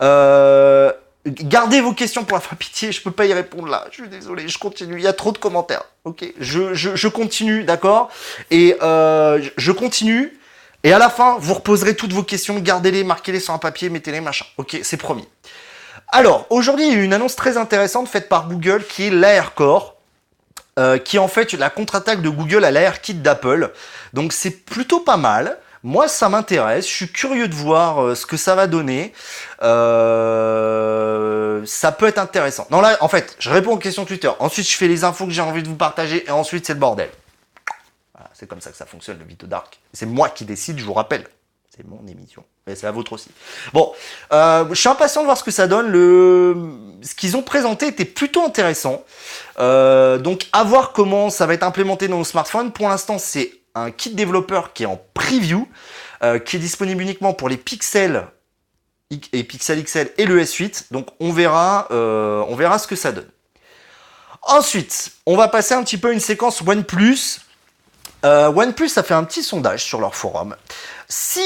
[0.00, 0.92] Euh,
[1.24, 3.86] Gardez vos questions pour la fin pitié, je peux pas y répondre là.
[3.90, 4.96] Je suis désolé, je continue.
[4.96, 5.84] Il y a trop de commentaires.
[6.04, 8.10] Ok, je, je, continue, d'accord
[8.50, 10.36] Et euh, je continue.
[10.82, 14.20] Et à la fin, vous reposerez toutes vos questions, gardez-les, marquez-les sur un papier, mettez-les,
[14.20, 14.44] machin.
[14.56, 15.28] Ok, c'est promis.
[16.08, 19.96] Alors, aujourd'hui, il y a une annonce très intéressante faite par Google qui est l'AirCore.
[20.78, 23.72] Euh, qui est en fait la contre-attaque de Google à l'AirKit d'Apple.
[24.14, 25.58] Donc c'est plutôt pas mal.
[25.84, 26.86] Moi, ça m'intéresse.
[26.86, 29.12] Je suis curieux de voir euh, ce que ça va donner.
[29.62, 32.66] Euh, ça peut être intéressant.
[32.70, 34.30] Non, là, en fait, je réponds aux questions Twitter.
[34.38, 36.24] Ensuite, je fais les infos que j'ai envie de vous partager.
[36.26, 37.10] Et ensuite, c'est le bordel.
[38.34, 39.78] C'est comme ça que ça fonctionne, le Vito Dark.
[39.92, 41.24] C'est moi qui décide, je vous rappelle.
[41.70, 42.42] C'est mon émission.
[42.66, 43.30] Mais c'est la vôtre aussi.
[43.72, 43.92] Bon,
[44.32, 45.88] euh, je suis impatient de voir ce que ça donne.
[45.88, 46.56] Le...
[47.02, 49.04] Ce qu'ils ont présenté était plutôt intéressant.
[49.60, 52.72] Euh, donc, à voir comment ça va être implémenté dans nos smartphones.
[52.72, 55.68] Pour l'instant, c'est un kit développeur qui est en preview,
[56.22, 58.26] euh, qui est disponible uniquement pour les Pixel
[59.32, 60.86] et Pixel XL et le S8.
[60.90, 63.28] Donc on verra, euh, on verra ce que ça donne.
[64.42, 67.40] Ensuite, on va passer un petit peu à une séquence OnePlus.
[68.24, 70.56] Euh, OnePlus a fait un petit sondage sur leur forum.
[71.08, 71.44] Si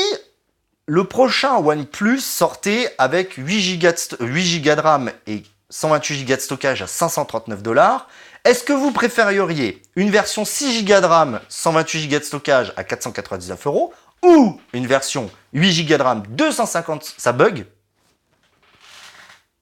[0.87, 6.37] le prochain OnePlus sortait avec 8 Go de, 8 Go de RAM et 128 Go
[6.37, 8.09] de stockage à 539 dollars,
[8.47, 12.85] est-ce que vous préféreriez une version 6 Go de RAM, 128 Go de stockage à
[12.85, 17.67] 499 euros ou une version 8 Go de RAM 250 Ça bug?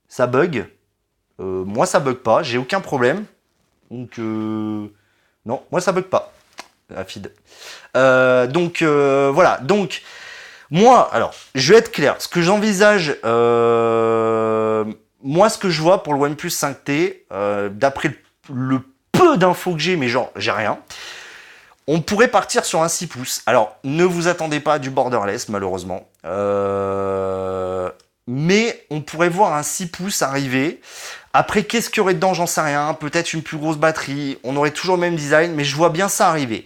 [0.07, 0.67] Ça bug
[1.41, 3.25] euh, Moi ça bug pas, j'ai aucun problème.
[3.91, 4.87] Donc euh,
[5.47, 6.33] non, moi ça bug pas.
[7.07, 7.33] Feed.
[7.97, 10.03] Euh, donc voilà, donc
[10.71, 12.17] moi, alors je vais être clair.
[12.19, 13.17] Ce que j'envisage,
[15.23, 18.17] moi ce que je vois pour le OnePlus 5T, d'après le
[18.53, 18.81] le
[19.13, 20.79] peu d'infos que j'ai, mais genre, j'ai rien.
[21.87, 23.43] On pourrait partir sur un 6 pouces.
[23.47, 26.09] Alors, ne vous attendez pas du borderless, malheureusement.
[26.25, 27.91] Euh,
[28.27, 30.81] mais on pourrait voir un 6 pouces arriver.
[31.35, 32.33] Après, qu'est-ce qu'il y aurait dedans?
[32.33, 32.95] J'en sais rien.
[32.95, 34.39] Peut-être une plus grosse batterie.
[34.45, 36.65] On aurait toujours le même design, mais je vois bien ça arriver.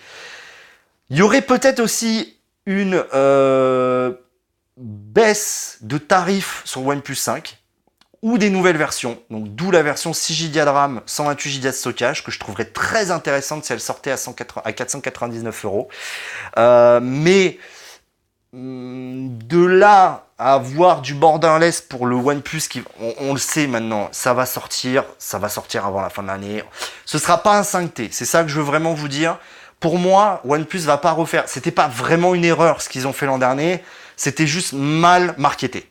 [1.11, 2.37] Il y aurait peut-être aussi
[2.67, 4.13] une euh,
[4.77, 7.58] baisse de tarif sur OnePlus 5
[8.23, 11.73] ou des nouvelles versions, donc d'où la version 6 Go de RAM, 128 Go de
[11.73, 15.89] stockage, que je trouverais très intéressante si elle sortait à, 499 euros.
[16.57, 17.59] Euh, mais
[18.53, 22.83] hmm, de là à avoir du borderless pour le OnePlus, qui,
[23.21, 26.63] on, le sait maintenant, ça va sortir, ça va sortir avant la fin de l'année.
[27.05, 29.39] Ce sera pas un 5T, c'est ça que je veux vraiment vous dire.
[29.81, 31.45] Pour moi, OnePlus va pas refaire.
[31.47, 33.83] C'était pas vraiment une erreur ce qu'ils ont fait l'an dernier,
[34.17, 35.89] c'était juste mal marketé.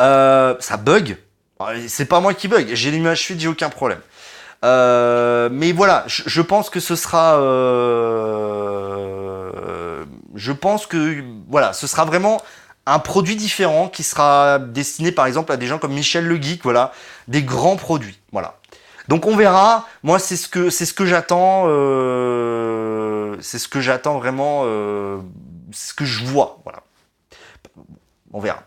[0.00, 1.16] Euh, ça bug.
[1.88, 2.70] C'est pas moi qui bug.
[2.72, 4.00] J'ai l'image fluide, j'ai aucun problème.
[4.64, 7.38] Euh, mais voilà, je, pense que ce sera.
[7.40, 8.70] Euh,
[10.34, 12.40] je pense que voilà, ce sera vraiment
[12.86, 16.62] un produit différent qui sera destiné par exemple à des gens comme Michel Le Geek,
[16.62, 16.92] voilà,
[17.28, 18.56] des grands produits, voilà.
[19.08, 19.86] Donc on verra.
[20.02, 21.64] Moi, c'est ce que c'est ce que j'attends.
[23.42, 24.64] c'est ce que j'attends vraiment.
[25.72, 26.80] ce que je vois, voilà.
[28.32, 28.62] On verra.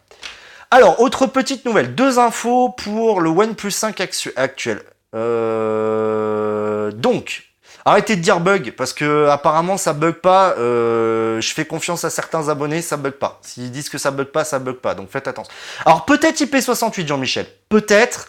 [0.75, 4.01] Alors, autre petite nouvelle, deux infos pour le OnePlus 5
[4.35, 4.81] actuel.
[5.13, 7.43] Euh, donc,
[7.85, 10.55] arrêtez de dire bug parce que apparemment ça bug pas.
[10.57, 13.39] Euh, je fais confiance à certains abonnés, ça bug pas.
[13.43, 14.95] S'ils disent que ça bug pas, ça bug pas.
[14.95, 15.53] Donc faites attention.
[15.85, 17.45] Alors peut-être IP68, Jean-Michel.
[17.69, 18.27] Peut-être.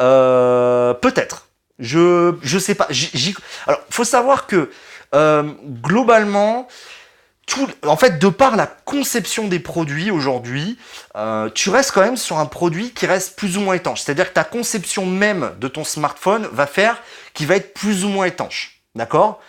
[0.00, 1.48] Euh, peut-être.
[1.78, 2.86] Je je sais pas.
[2.88, 3.34] J
[3.66, 4.70] Alors faut savoir que
[5.82, 6.68] globalement
[7.84, 10.78] en fait, de par la conception des produits aujourd'hui,
[11.16, 14.00] euh, tu restes quand même sur un produit qui reste plus ou moins étanche.
[14.00, 17.02] C'est-à-dire que ta conception même de ton smartphone va faire
[17.34, 18.80] qu'il va être plus ou moins étanche.
[18.94, 19.40] D'accord?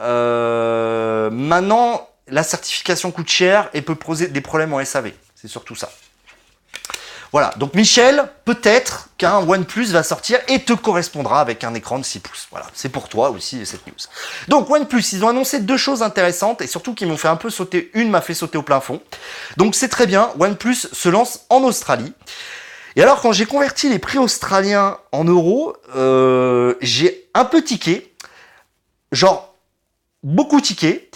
[0.00, 5.12] Euh, Maintenant, la certification coûte cher et peut poser des problèmes en SAV.
[5.34, 5.90] C'est surtout ça.
[7.32, 12.04] Voilà, donc Michel, peut-être qu'un OnePlus va sortir et te correspondra avec un écran de
[12.04, 12.48] 6 pouces.
[12.50, 13.94] Voilà, c'est pour toi aussi cette news.
[14.48, 17.50] Donc OnePlus, ils ont annoncé deux choses intéressantes et surtout qui m'ont fait un peu
[17.50, 17.90] sauter.
[17.94, 19.02] Une m'a fait sauter au plein fond.
[19.56, 22.14] Donc c'est très bien, OnePlus se lance en Australie.
[22.96, 28.14] Et alors quand j'ai converti les prix australiens en euros, euh, j'ai un peu tiqué.
[29.12, 29.54] Genre,
[30.22, 31.10] beaucoup tiqué.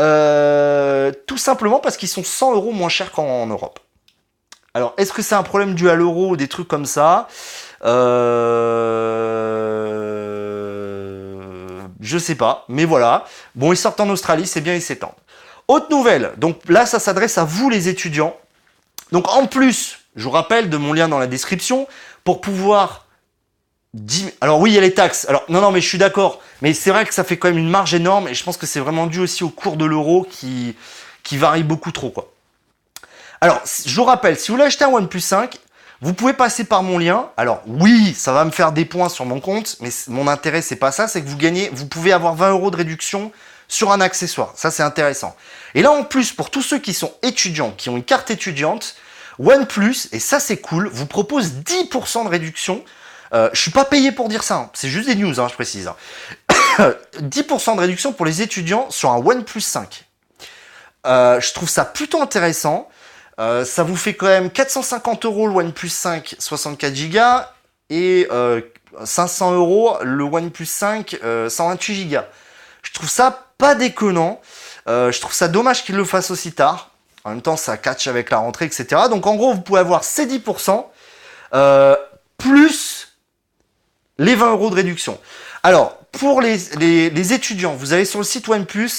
[0.00, 3.78] Euh, tout simplement parce qu'ils sont 100 euros moins chers qu'en Europe.
[4.74, 7.28] Alors, est-ce que c'est un problème dû à l'euro ou des trucs comme ça
[7.84, 8.24] euh...
[12.00, 13.24] Je sais pas, mais voilà.
[13.54, 15.12] Bon, ils sortent en Australie, c'est bien, ils s'étendent.
[15.68, 18.36] Autre nouvelle, donc là, ça s'adresse à vous les étudiants.
[19.12, 21.88] Donc en plus, je vous rappelle de mon lien dans la description,
[22.24, 23.04] pour pouvoir
[24.40, 25.24] alors oui, il y a les taxes.
[25.28, 26.40] Alors non, non, mais je suis d'accord.
[26.62, 28.66] Mais c'est vrai que ça fait quand même une marge énorme et je pense que
[28.66, 30.74] c'est vraiment dû aussi au cours de l'euro qui,
[31.22, 32.10] qui varie beaucoup trop.
[32.10, 32.33] quoi.
[33.44, 35.58] Alors, je vous rappelle, si vous voulez acheter un OnePlus 5,
[36.00, 37.28] vous pouvez passer par mon lien.
[37.36, 40.76] Alors oui, ça va me faire des points sur mon compte, mais mon intérêt c'est
[40.76, 43.32] pas ça, c'est que vous gagnez, vous pouvez avoir 20 euros de réduction
[43.68, 44.54] sur un accessoire.
[44.56, 45.36] Ça c'est intéressant.
[45.74, 48.96] Et là en plus, pour tous ceux qui sont étudiants, qui ont une carte étudiante,
[49.38, 52.82] OnePlus, et ça c'est cool, vous propose 10% de réduction
[53.34, 54.70] euh, je suis pas payé pour dire ça, hein.
[54.72, 55.90] c'est juste des news, hein, je précise.
[56.78, 57.74] 10% hein.
[57.76, 60.04] de réduction pour les étudiants sur un OnePlus 5.
[61.06, 62.88] Euh, je trouve ça plutôt intéressant.
[63.40, 67.18] Euh, ça vous fait quand même 450 euros le OnePlus 5 64 Go
[67.90, 68.28] et
[69.04, 71.18] 500 euros le OnePlus 5
[71.48, 72.18] 128 Go.
[72.82, 74.40] Je trouve ça pas déconnant.
[74.86, 76.90] je trouve ça dommage qu'ils le fassent aussi tard.
[77.24, 78.86] En même temps, ça catch avec la rentrée, etc.
[79.10, 80.86] Donc en gros, vous pouvez avoir ces 10%
[82.38, 83.08] plus
[84.18, 85.18] les 20 euros de réduction.
[85.62, 86.58] Alors, pour les,
[87.10, 88.90] les, étudiants, vous allez sur le site OnePlus,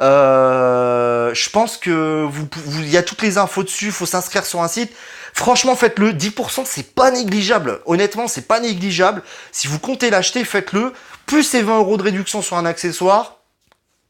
[0.00, 2.46] euh, je pense que vous,
[2.80, 4.92] il y a toutes les infos dessus, il faut s'inscrire sur un site.
[5.34, 6.12] Franchement, faites-le.
[6.12, 7.80] 10%, c'est pas négligeable.
[7.86, 9.22] Honnêtement, c'est pas négligeable.
[9.52, 10.92] Si vous comptez l'acheter, faites-le.
[11.26, 13.36] Plus ces 20 euros de réduction sur un accessoire,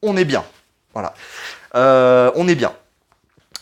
[0.03, 0.45] on est bien.
[0.95, 1.15] Voilà.
[1.75, 2.73] Euh, on est bien.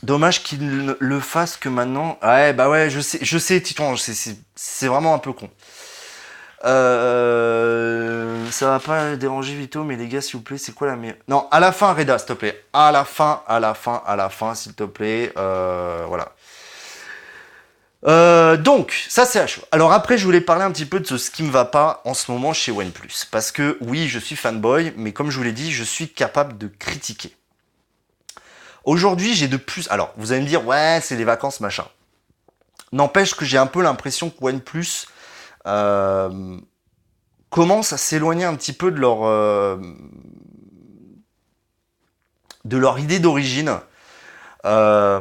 [0.03, 2.19] Dommage qu'il le fasse que maintenant.
[2.23, 5.49] Ouais, bah ouais, je sais, je sais, Titouan, c'est vraiment un peu con.
[6.67, 10.97] Euh, ça va pas déranger Vito, mais les gars, s'il vous plaît, c'est quoi la
[10.97, 11.17] meilleure?
[11.29, 12.65] Non, à la fin, Reda, s'il te plaît.
[12.73, 15.33] À la fin, à la fin, à la fin, s'il te plaît.
[15.37, 16.33] Euh, voilà.
[18.07, 19.63] Euh, donc, ça c'est à chaud.
[19.73, 22.15] Alors après, je voulais parler un petit peu de ce qui me va pas en
[22.15, 23.27] ce moment chez OnePlus.
[23.31, 26.59] Parce que oui, je suis fanboy, mais comme je vous l'ai dit, je suis capable
[26.59, 27.37] de critiquer.
[28.85, 29.89] Aujourd'hui, j'ai de plus...
[29.91, 31.87] Alors, vous allez me dire, ouais, c'est les vacances, machin.
[32.93, 35.07] N'empêche que j'ai un peu l'impression que OnePlus
[35.67, 36.57] euh,
[37.51, 39.77] commencent à s'éloigner un petit peu de leur, euh,
[42.65, 43.73] de leur idée d'origine.
[44.65, 45.21] Euh,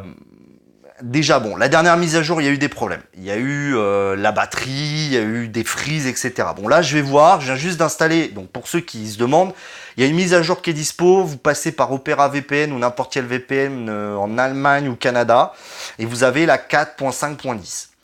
[1.02, 3.02] déjà, bon, la dernière mise à jour, il y a eu des problèmes.
[3.16, 3.76] Il y a eu
[4.18, 6.50] la batterie, il y a eu des frises, etc.
[6.56, 9.54] Bon, là, je vais voir, je viens juste d'installer, donc pour ceux qui se demandent,
[9.98, 12.72] il y a une mise à jour qui est dispo, vous passez par Opera VPN
[12.72, 15.54] ou n'importe quel VPN en Allemagne ou Canada,
[16.00, 17.95] et vous avez la 4.5.10.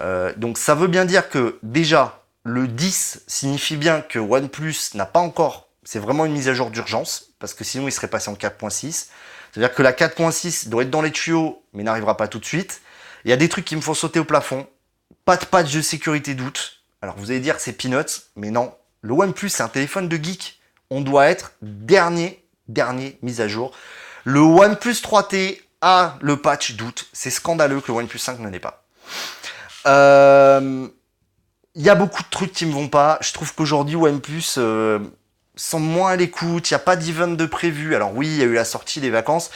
[0.00, 5.06] Euh, donc ça veut bien dire que déjà, le 10 signifie bien que OnePlus n'a
[5.06, 8.30] pas encore, c'est vraiment une mise à jour d'urgence, parce que sinon il serait passé
[8.30, 9.08] en 4.6.
[9.52, 12.80] C'est-à-dire que la 4.6 doit être dans les tuyaux, mais n'arrivera pas tout de suite.
[13.24, 14.66] Il y a des trucs qui me font sauter au plafond.
[15.24, 16.82] Pas de patch de sécurité doute.
[17.02, 18.74] Alors vous allez dire c'est peanuts, mais non.
[19.02, 20.60] Le OnePlus, c'est un téléphone de geek.
[20.90, 23.72] On doit être dernier, dernier mise à jour.
[24.24, 27.08] Le OnePlus 3T a le patch doute.
[27.12, 28.84] C'est scandaleux que le OnePlus 5 n'en ait pas.
[29.86, 30.88] Euh,
[31.74, 33.18] il y a beaucoup de trucs qui me vont pas.
[33.20, 34.98] Je trouve qu'aujourd'hui, OnePlus euh,
[35.56, 36.70] sont moins à l'écoute.
[36.70, 37.94] Il n'y a pas d'event de prévu.
[37.94, 39.50] Alors oui, il y a eu la sortie des vacances.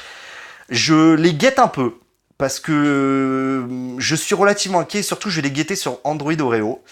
[0.69, 1.95] Je les guette un peu
[2.39, 5.03] parce que euh, je suis relativement inquiet.
[5.03, 6.83] Surtout, je vais les guetter sur Android Oreo.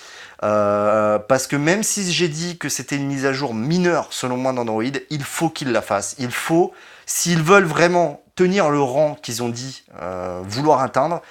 [0.43, 4.37] Euh, parce que même si j'ai dit que c'était une mise à jour mineure selon
[4.37, 6.17] moi d'Android, il faut qu'ils la fassent.
[6.19, 6.73] Il faut,
[7.07, 11.23] s'ils veulent vraiment tenir le rang qu'ils ont dit euh, vouloir atteindre,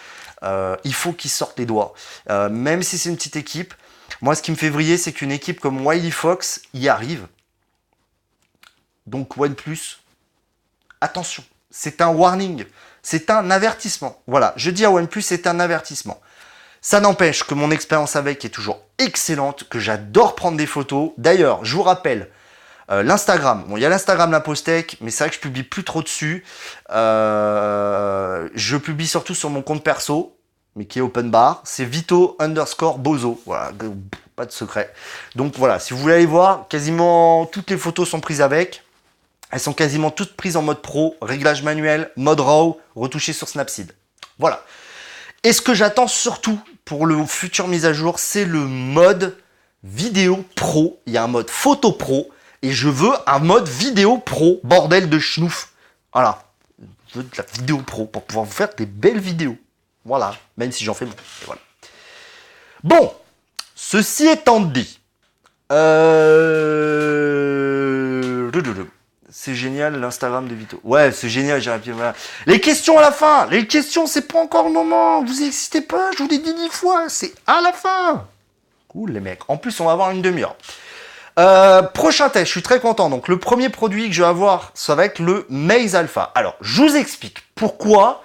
[0.44, 1.94] euh, il faut qu'ils sortent les doigts.
[2.30, 3.74] Euh, même si c'est une petite équipe,
[4.22, 7.28] moi ce qui me fait vriller, c'est qu'une équipe comme Wiley Fox y arrive.
[9.06, 10.00] Donc OnePlus,
[11.02, 12.66] attention, c'est un warning,
[13.02, 14.22] c'est un avertissement.
[14.28, 16.22] Voilà, je dis à OnePlus, c'est un avertissement.
[16.82, 21.12] Ça n'empêche que mon expérience avec est toujours excellente, que j'adore prendre des photos.
[21.18, 22.30] D'ailleurs, je vous rappelle,
[22.92, 25.64] euh, L'Instagram, bon, il y a l'Instagram La Postec, mais c'est vrai que je publie
[25.64, 26.44] plus trop dessus.
[26.92, 30.38] Euh, je publie surtout sur mon compte perso,
[30.76, 31.62] mais qui est open bar.
[31.66, 33.42] C'est Vito underscore Bozo.
[33.46, 33.72] Voilà,
[34.36, 34.94] pas de secret.
[35.36, 38.84] Donc voilà, si vous voulez aller voir, quasiment toutes les photos sont prises avec.
[39.52, 43.92] Elles sont quasiment toutes prises en mode pro, réglage manuel, mode RAW, retouché sur Snapseed.
[44.40, 44.64] Voilà.
[45.44, 49.38] Et ce que j'attends surtout pour le futur mise à jour, c'est le mode
[49.84, 51.00] vidéo pro.
[51.06, 52.32] Il y a un mode photo pro
[52.64, 54.60] et je veux un mode vidéo pro.
[54.64, 55.74] Bordel de schnouf.
[56.14, 56.42] Voilà.
[57.10, 59.58] Je veux de la vidéo pro pour pouvoir vous faire des belles vidéos.
[60.06, 60.34] Voilà.
[60.58, 61.14] Même si j'en fais moins.
[61.46, 61.62] voilà.
[62.84, 63.14] Bon.
[63.76, 65.00] Ceci étant dit.
[65.72, 66.64] Euh...
[69.30, 70.80] C'est génial l'Instagram de Vito.
[70.84, 72.14] Ouais, c'est génial, j'ai voilà.
[72.46, 76.12] Les questions à la fin Les questions, c'est pas encore le moment Vous excitez pas,
[76.14, 78.26] je vous l'ai dit dix fois, c'est à la fin
[78.88, 79.42] Cool les mecs.
[79.50, 80.56] En plus, on va avoir une demi-heure.
[81.40, 83.10] Euh, prochain test, je suis très content.
[83.10, 86.32] Donc le premier produit que je vais avoir, ça va être le Maze Alpha.
[86.36, 88.24] Alors, je vous explique pourquoi.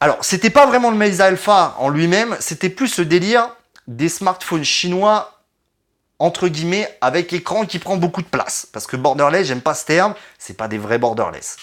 [0.00, 3.48] Alors, c'était pas vraiment le Maze Alpha en lui-même, c'était plus le délire
[3.88, 5.36] des smartphones chinois
[6.18, 8.66] entre guillemets, avec écran qui prend beaucoup de place.
[8.72, 11.56] Parce que borderless, j'aime pas ce terme, c'est pas des vrais borderless.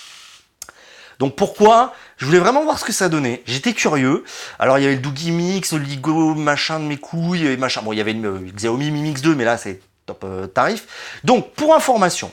[1.20, 1.94] Donc pourquoi?
[2.18, 3.44] Je voulais vraiment voir ce que ça donnait.
[3.46, 4.24] J'étais curieux.
[4.60, 7.82] Alors il y avait le Doogie Mix, le Ligo, machin de mes couilles, machin.
[7.84, 11.20] Bon, il y avait le Xiaomi Mi Mix 2, mais là c'est top euh, tarif.
[11.24, 12.32] Donc pour information,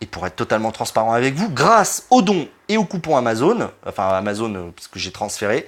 [0.00, 4.08] et pour être totalement transparent avec vous, grâce aux dons et au coupon Amazon, enfin
[4.08, 5.66] Amazon euh, parce que j'ai transféré,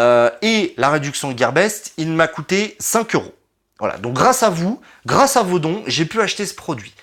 [0.00, 3.34] euh, et la réduction de Gearbest, il m'a coûté 5 euros.
[3.78, 6.94] Voilà, donc grâce à vous, grâce à vos dons, j'ai pu acheter ce produit.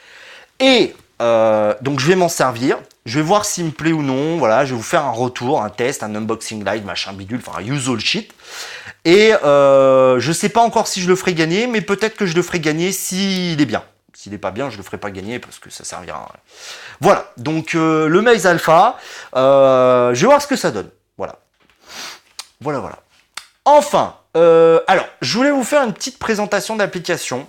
[0.60, 4.65] Et donc je vais m'en servir, je vais voir s'il me plaît ou non, voilà,
[4.65, 7.87] je vais vous faire un retour, un test, un unboxing live, machin bidule, enfin use
[7.87, 8.33] all shit.
[9.05, 12.35] Et euh, je sais pas encore si je le ferai gagner, mais peut-être que je
[12.35, 13.83] le ferai gagner s'il est bien.
[14.13, 16.27] S'il n'est pas bien, je le ferai pas gagner parce que ça servira.
[16.99, 18.97] Voilà, donc euh, le Maze Alpha,
[19.35, 20.89] euh, je vais voir ce que ça donne.
[21.17, 21.37] Voilà.
[22.61, 22.97] Voilà, voilà.
[23.65, 27.45] Enfin, euh, alors, je voulais vous faire une petite présentation d'application.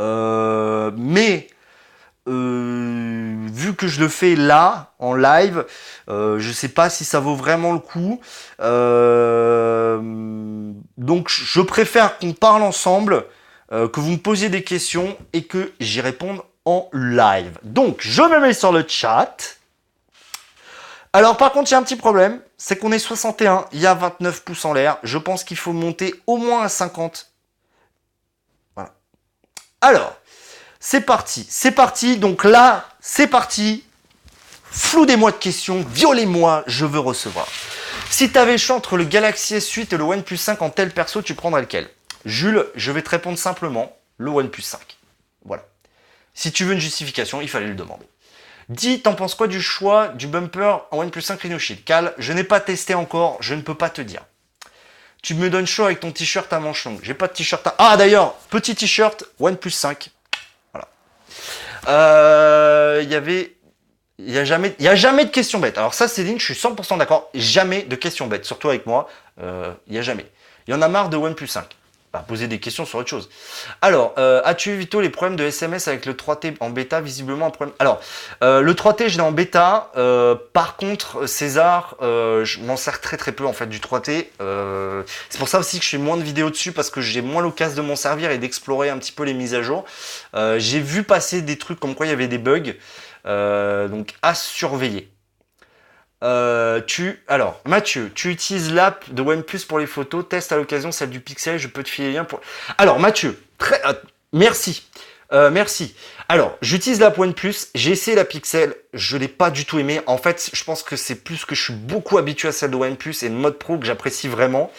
[0.00, 1.48] Mais
[2.26, 5.64] euh, vu que je le fais là, en live,
[6.08, 8.20] je ne sais pas si ça vaut vraiment le coup.
[10.96, 13.24] donc je préfère qu'on parle ensemble,
[13.70, 17.58] que vous me posiez des questions et que j'y réponde en live.
[17.62, 19.56] Donc je me mets sur le chat.
[21.12, 23.86] Alors par contre, il y a un petit problème, c'est qu'on est 61, il y
[23.86, 24.98] a 29 pouces en l'air.
[25.02, 27.32] Je pense qu'il faut monter au moins à 50.
[28.74, 28.92] Voilà.
[29.80, 30.16] Alors,
[30.88, 32.16] c'est parti, c'est parti.
[32.16, 33.82] Donc là, c'est parti.
[34.70, 37.48] Floudez-moi de questions, violez-moi, je veux recevoir.
[38.08, 41.22] Si tu avais choix entre le Galaxy S8 et le OnePlus 5 en tel perso,
[41.22, 41.90] tu prendrais lequel?
[42.24, 44.80] Jules, je vais te répondre simplement, le OnePlus 5.
[45.44, 45.64] Voilà.
[46.34, 48.06] Si tu veux une justification, il fallait le demander.
[48.68, 51.82] Dis, t'en penses quoi du choix du bumper en OnePlus 5 Rhino Shield?
[51.82, 54.22] Cal, je n'ai pas testé encore, je ne peux pas te dire.
[55.20, 57.00] Tu me donnes chaud avec ton t-shirt à manches longues.
[57.02, 57.74] J'ai pas de t-shirt à...
[57.78, 60.10] Ah d'ailleurs, petit t-shirt OnePlus 5.
[61.82, 61.98] Voilà.
[61.98, 63.52] Euh, il y avait...
[64.18, 65.76] Il n'y a, jamais, il de questions bêtes.
[65.76, 67.28] Alors ça, Céline, je suis 100% d'accord.
[67.34, 68.46] Jamais de questions bêtes.
[68.46, 69.10] Surtout avec moi,
[69.42, 70.24] euh, il n'y a jamais.
[70.66, 71.76] Il y en a marre de OnePlus 5
[72.18, 73.28] poser des questions sur autre chose.
[73.82, 77.00] Alors, euh, as-tu évité les problèmes de SMS avec le 3T en bêta?
[77.00, 77.74] Visiblement un problème.
[77.78, 78.00] Alors,
[78.42, 79.90] euh, le 3T, je l'ai en bêta.
[79.96, 84.30] Euh, par contre, César, je m'en sers très très peu en fait du 3T.
[85.28, 87.42] c'est pour ça aussi que je fais moins de vidéos dessus parce que j'ai moins
[87.42, 89.84] l'occasion de m'en servir et d'explorer un petit peu les mises à jour.
[90.34, 92.74] j'ai vu passer des trucs comme quoi il y avait des bugs.
[93.24, 95.10] donc, à surveiller.
[96.24, 100.90] Euh, tu, alors, Mathieu, tu utilises l'app de OnePlus pour les photos, teste à l'occasion
[100.90, 102.40] celle du Pixel, je peux te filer le lien pour.
[102.78, 103.92] Alors, Mathieu, très, euh,
[104.32, 104.88] merci.
[105.32, 105.94] Euh, merci.
[106.28, 110.00] Alors, j'utilise l'app OnePlus, j'ai essayé la Pixel, je l'ai pas du tout aimé.
[110.06, 112.76] En fait, je pense que c'est plus que je suis beaucoup habitué à celle de
[112.76, 114.72] OnePlus et le mode pro que j'apprécie vraiment.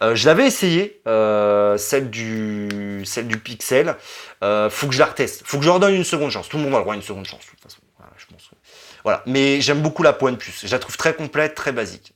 [0.00, 3.94] je l'avais essayé, celle du celle du Pixel.
[4.42, 5.42] faut que je la reteste.
[5.44, 6.48] Faut que je leur donne une seconde chance.
[6.48, 7.40] Tout le monde a le droit à une seconde chance.
[7.44, 7.80] De toute façon.
[7.98, 8.12] Voilà,
[9.26, 10.66] mais j'aime beaucoup la pointe plus.
[10.66, 12.14] Je la trouve très complète, très basique.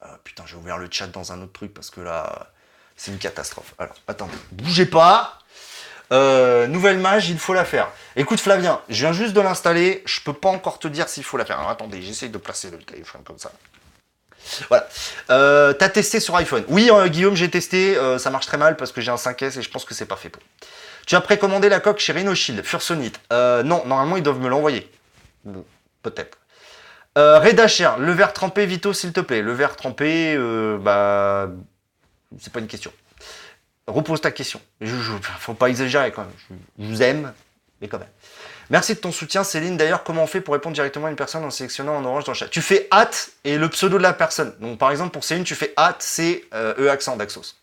[0.00, 2.48] Ah, putain, j'ai ouvert le chat dans un autre truc parce que là,
[2.96, 3.74] c'est une catastrophe.
[3.78, 5.38] Alors, attendez, bougez pas.
[6.10, 7.88] Euh, nouvelle mage, il faut la faire.
[8.16, 11.36] Écoute Flavien, je viens juste de l'installer, je peux pas encore te dire s'il faut
[11.36, 11.58] la faire.
[11.58, 13.52] Alors attendez, j'essaye de placer le téléphone comme ça.
[14.68, 14.88] Voilà.
[15.28, 17.98] Euh, T'as testé sur iPhone Oui, euh, Guillaume, j'ai testé.
[18.18, 20.16] Ça marche très mal parce que j'ai un 5S et je pense que c'est pas
[20.16, 20.42] fait pour.
[21.06, 23.20] Tu as précommandé la coque chez Rhinoshield, Fursonite.
[23.30, 24.90] non, normalement ils doivent me l'envoyer.
[26.02, 26.38] Peut-être.
[27.16, 29.42] Euh, le verre trempé, Vito, s'il te plaît.
[29.42, 31.48] Le verre trempé, euh, bah,
[32.38, 32.92] c'est pas une question.
[33.86, 34.60] Repose ta question.
[34.80, 34.94] Je,
[35.38, 36.58] faut pas exagérer quand même.
[36.78, 37.32] Je, vous aime,
[37.80, 38.08] mais quand même.
[38.70, 39.78] Merci de ton soutien, Céline.
[39.78, 42.32] D'ailleurs, comment on fait pour répondre directement à une personne en sélectionnant en orange dans
[42.32, 42.48] le chat?
[42.48, 44.54] Tu fais hâte et le pseudo de la personne.
[44.60, 47.56] Donc, par exemple, pour Céline, tu fais hâte, c'est euh, E accent d'Axos.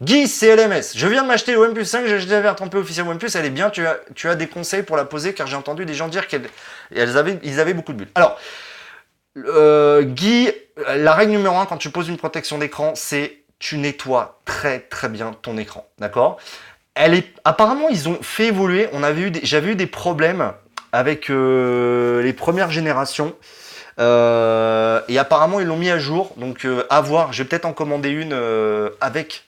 [0.00, 0.96] Guy, CLMS.
[0.96, 3.44] Je viens de m'acheter le OnePlus 5, j'ai acheté la verre trempée officielle OnePlus, elle
[3.44, 5.94] est bien, tu as, tu as des conseils pour la poser car j'ai entendu des
[5.94, 6.48] gens dire qu'elles
[7.16, 8.10] avaient, ils avaient beaucoup de bulles.
[8.14, 8.38] Alors,
[9.38, 10.50] euh, Guy,
[10.96, 15.08] la règle numéro 1 quand tu poses une protection d'écran, c'est tu nettoies très très
[15.08, 15.86] bien ton écran.
[15.98, 16.38] D'accord?
[16.94, 18.88] Elle est apparemment ils ont fait évoluer.
[18.92, 20.52] On avait eu j'avais eu des problèmes
[20.92, 23.34] avec euh, les premières générations.
[23.98, 26.34] Euh, et apparemment ils l'ont mis à jour.
[26.36, 27.32] Donc à voir.
[27.32, 28.36] Je vais peut-être en commander une
[29.00, 29.44] avec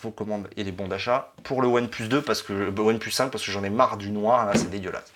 [0.00, 3.30] vos commandes et les bons d'achat pour le OnePlus 2 parce que le OnePlus 5
[3.30, 5.12] parce que j'en ai marre du noir là, c'est dégueulasse.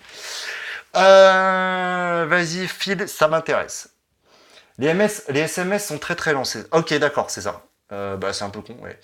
[0.93, 3.89] Vas-y, Phil, ça m'intéresse.
[4.77, 6.63] Les, MS, les SMS sont très très lancés.
[6.71, 7.63] Ok, d'accord, c'est ça.
[7.89, 8.99] bah, c'est un peu con, ouais.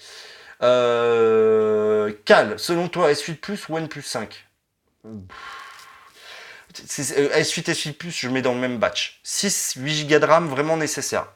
[2.25, 4.47] Cal, selon toi, S8 Plus ou OnePlus 5
[6.85, 9.19] S8, S8 Plus, je mets dans le même batch.
[9.23, 11.27] 6, 8 Go de RAM, vraiment nécessaire.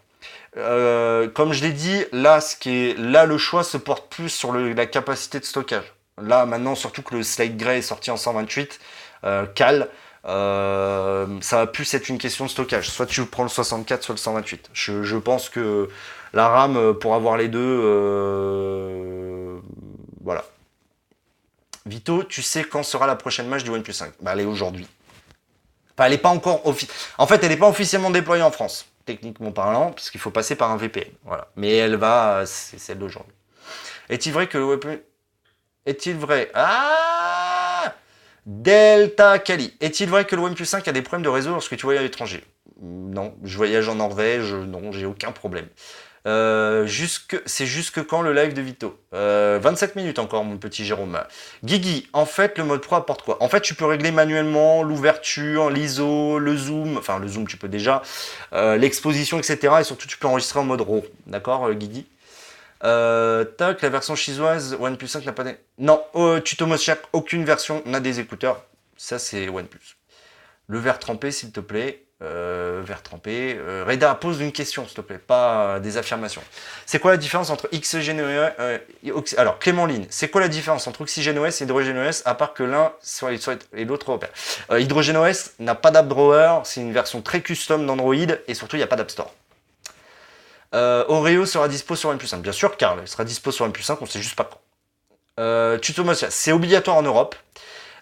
[0.57, 4.29] Euh, comme je l'ai dit, là, ce qui est, là, le choix se porte plus
[4.29, 5.93] sur la capacité de stockage.
[6.21, 8.79] Là, maintenant, surtout que le Slide Gray est sorti en 128,
[9.23, 9.87] euh, cal,
[10.25, 12.89] euh, ça va plus être une question de stockage.
[12.89, 14.69] Soit tu prends le 64, soit le 128.
[14.73, 15.89] Je, je pense que
[16.33, 17.79] la RAM, pour avoir les deux,
[20.23, 20.43] voilà.
[21.85, 24.87] Vito, tu sais quand sera la prochaine match du OnePlus 5 Bah, elle est aujourd'hui
[25.97, 26.61] elle n'est pas encore
[27.17, 30.55] En fait, elle n'est pas officiellement déployée en France, techniquement parlant, parce qu'il faut passer
[30.55, 31.11] par un VPN.
[31.55, 33.33] Mais elle va, c'est celle d'aujourd'hui.
[34.09, 34.83] Est-il vrai que le web...
[35.85, 37.93] Est-il vrai Ah
[38.45, 39.73] Delta Kali.
[39.79, 42.03] Est-il vrai que le OnePlus 5 a des problèmes de réseau lorsque tu voyages à
[42.03, 42.43] l'étranger?
[42.81, 45.67] Non, je voyage en Norvège, non, j'ai aucun problème.
[46.27, 46.87] Euh,
[47.45, 51.19] c'est jusque quand le live de Vito 27 euh, minutes encore, mon petit Jérôme.
[51.63, 53.41] Guigui, en fait, le mode Pro apporte quoi?
[53.41, 57.67] En fait, tu peux régler manuellement l'ouverture, l'ISO, le zoom, enfin le zoom, tu peux
[57.67, 58.03] déjà,
[58.53, 59.75] euh, l'exposition, etc.
[59.79, 61.03] Et surtout, tu peux enregistrer en mode RAW.
[61.25, 62.05] D'accord, Guigui?
[62.81, 65.55] Tac, la version chinoise OnePlus 5 n'a pas des...
[65.77, 66.03] Non,
[66.43, 68.63] tuto Moshack, aucune version n'a des écouteurs.
[68.97, 69.97] Ça, c'est OnePlus.
[70.67, 72.03] Le verre trempé, s'il te plaît.
[72.23, 73.57] Euh, vert trempé.
[73.57, 76.43] Euh, Reda, pose une question, s'il te plaît, pas des affirmations.
[76.85, 78.77] C'est quoi la différence entre oxygène euh,
[79.37, 82.53] Alors, Clément Ligne, c'est quoi la différence entre oxygène OS et hydrogène OS, à part
[82.53, 83.31] que l'un soit,
[83.73, 84.29] et l'autre opère?
[84.69, 88.13] Euh, Hydrogène OS n'a pas d'app drawer, c'est une version très custom d'Android,
[88.47, 89.33] et surtout, il n'y a pas d'App Store.
[90.73, 92.41] Oreo sera dispo sur OnePlus 5.
[92.41, 94.61] Bien sûr, Carl, il sera dispo sur OnePlus 5, on sait juste pas quand.
[96.29, 97.35] C'est obligatoire en Europe.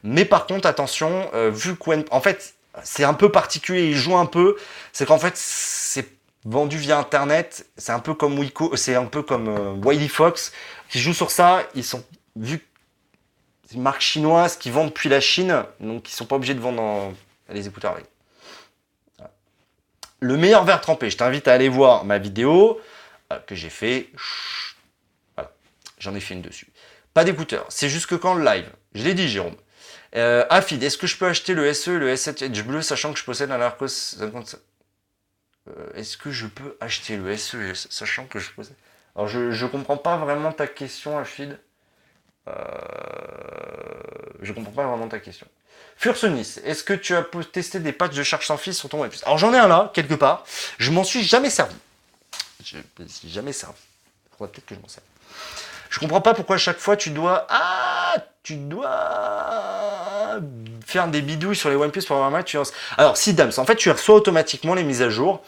[0.04, 4.26] Mais par contre, attention, vu que en fait, c'est un peu particulier, il joue un
[4.26, 4.56] peu,
[4.94, 6.08] c'est qu'en fait, c'est
[6.46, 10.52] vendu via internet, c'est un peu comme Wiko, c'est un peu comme euh, Wiley Fox,
[10.90, 12.04] qui joue sur ça, ils sont,
[12.36, 12.66] vu
[13.68, 16.60] c'est une marque chinoise qui vend depuis la Chine, donc ils sont pas obligés de
[16.60, 17.14] vendre
[17.50, 17.98] les écouteurs.
[20.22, 22.82] Le meilleur verre trempé, je t'invite à aller voir ma vidéo
[23.32, 24.10] euh, que j'ai fait.
[26.00, 26.68] J'en ai fait une dessus.
[27.14, 28.70] Pas d'écouteurs, c'est jusque quand le live?
[28.96, 29.56] Je l'ai dit, Jérôme.
[30.16, 33.20] Euh, Afid, est-ce que je peux acheter le SE le S7 Edge bleu sachant que
[33.20, 34.56] je possède un Arcos 50
[35.68, 38.76] euh, Est-ce que je peux acheter le SE sachant que je possède
[39.16, 41.60] Alors je, je comprends pas vraiment ta question Afid.
[42.48, 42.54] Euh,
[44.42, 45.46] je comprends pas vraiment ta question.
[45.96, 49.12] Fursonis, est-ce que tu as testé des patchs de charge sans fil sur ton web
[49.26, 50.46] Alors j'en ai un là, quelque part.
[50.78, 51.76] Je m'en suis jamais servi.
[52.64, 53.78] Je m'en suis jamais servi.
[54.38, 55.06] Faudrait peut-être que je m'en serve.
[55.90, 57.46] Je comprends pas pourquoi à chaque fois tu dois.
[57.50, 60.40] Ah Tu dois
[60.86, 62.56] faire des bidouilles sur les OnePlus pour avoir un match.
[62.98, 65.44] Alors, si Dams, en fait, tu reçois automatiquement les mises à jour.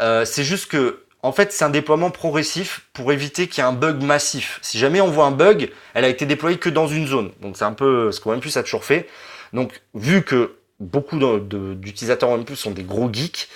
[0.00, 1.00] Euh, c'est juste que.
[1.22, 4.58] En fait, c'est un déploiement progressif pour éviter qu'il y ait un bug massif.
[4.60, 7.32] Si jamais on voit un bug, elle a été déployée que dans une zone.
[7.40, 9.08] Donc c'est un peu ce que OnePlus a toujours fait.
[9.54, 13.48] Donc vu que beaucoup d'utilisateurs OnePlus sont des gros geeks,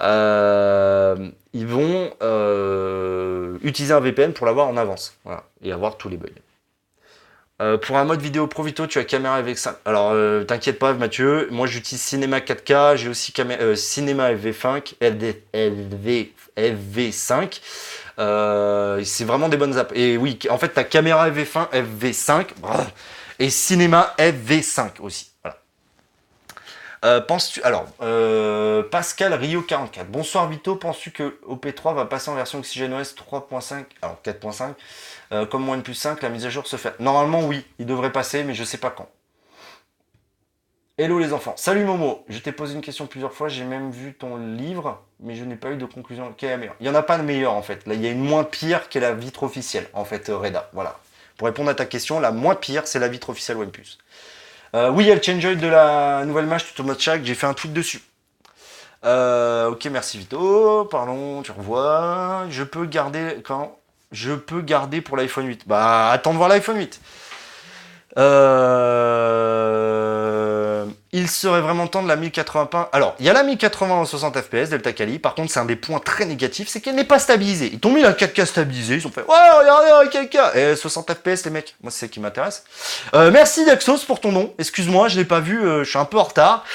[0.00, 6.08] euh, ils vont euh, utiliser un VPN pour l'avoir en avance voilà, et avoir tous
[6.08, 6.28] les bugs.
[7.62, 9.74] Euh, pour un mode vidéo Pro Vito, tu as caméra FV5.
[9.84, 10.14] Alors,
[10.46, 11.48] t'inquiète pas, Mathieu.
[11.50, 12.96] Moi, j'utilise Cinema 4K.
[12.96, 13.32] J'ai aussi
[13.76, 17.60] Cinema FV5, LV, FV5.
[19.04, 19.92] c'est vraiment des bonnes apps.
[19.94, 22.46] Et oui, en fait, ta caméra FV5, FV5
[23.38, 25.32] et Cinema FV5 aussi.
[27.06, 30.08] Euh, penses-tu alors euh, Pascal Rio 44.
[30.08, 34.72] Bonsoir Vito, penses-tu que OP3 va passer en version OxygenOS 3.5 alors 4.5
[35.30, 36.98] euh, comme OnePlus 5 la mise à jour se fait?
[36.98, 39.08] Normalement oui, il devrait passer mais je sais pas quand.
[40.98, 41.54] Hello les enfants.
[41.56, 45.36] Salut Momo, je t'ai posé une question plusieurs fois, j'ai même vu ton livre, mais
[45.36, 46.34] je n'ai pas eu de conclusion.
[46.36, 47.86] Quelle est la meilleure Il n'y en a pas de meilleure en fait.
[47.86, 50.70] Là, il y a une moins pire qui est la vitre officielle, en fait, Reda.
[50.72, 50.98] Voilà.
[51.36, 53.98] Pour répondre à ta question, la moins pire, c'est la vitre officielle OnePlus.
[54.74, 57.34] Euh, oui, il y a le change de la nouvelle match au mode chaque, j'ai
[57.34, 58.02] fait un tweet dessus.
[59.04, 60.84] Euh, ok, merci Vito.
[60.90, 62.44] Pardon, tu revois.
[62.50, 63.78] Je peux garder quand?
[64.12, 65.66] Je peux garder pour l'iPhone 8.
[65.66, 67.00] Bah, attends de voir l'iPhone 8.
[68.18, 69.65] Euh,
[71.16, 72.88] il serait vraiment temps de la 1080p.
[72.92, 75.18] Alors, il y a la 1080 en 60 fps, Delta Kali.
[75.18, 77.70] Par contre, c'est un des points très négatifs, c'est qu'elle n'est pas stabilisée.
[77.72, 81.44] Ils t'ont mis la 4K stabilisée, ils ont fait Ouais, regardez, 4K Et 60 fps,
[81.46, 82.64] les mecs, moi, c'est ce qui m'intéresse.
[83.14, 84.52] Euh, merci Daxos pour ton nom.
[84.58, 86.66] Excuse-moi, je l'ai pas vu, euh, je suis un peu en retard.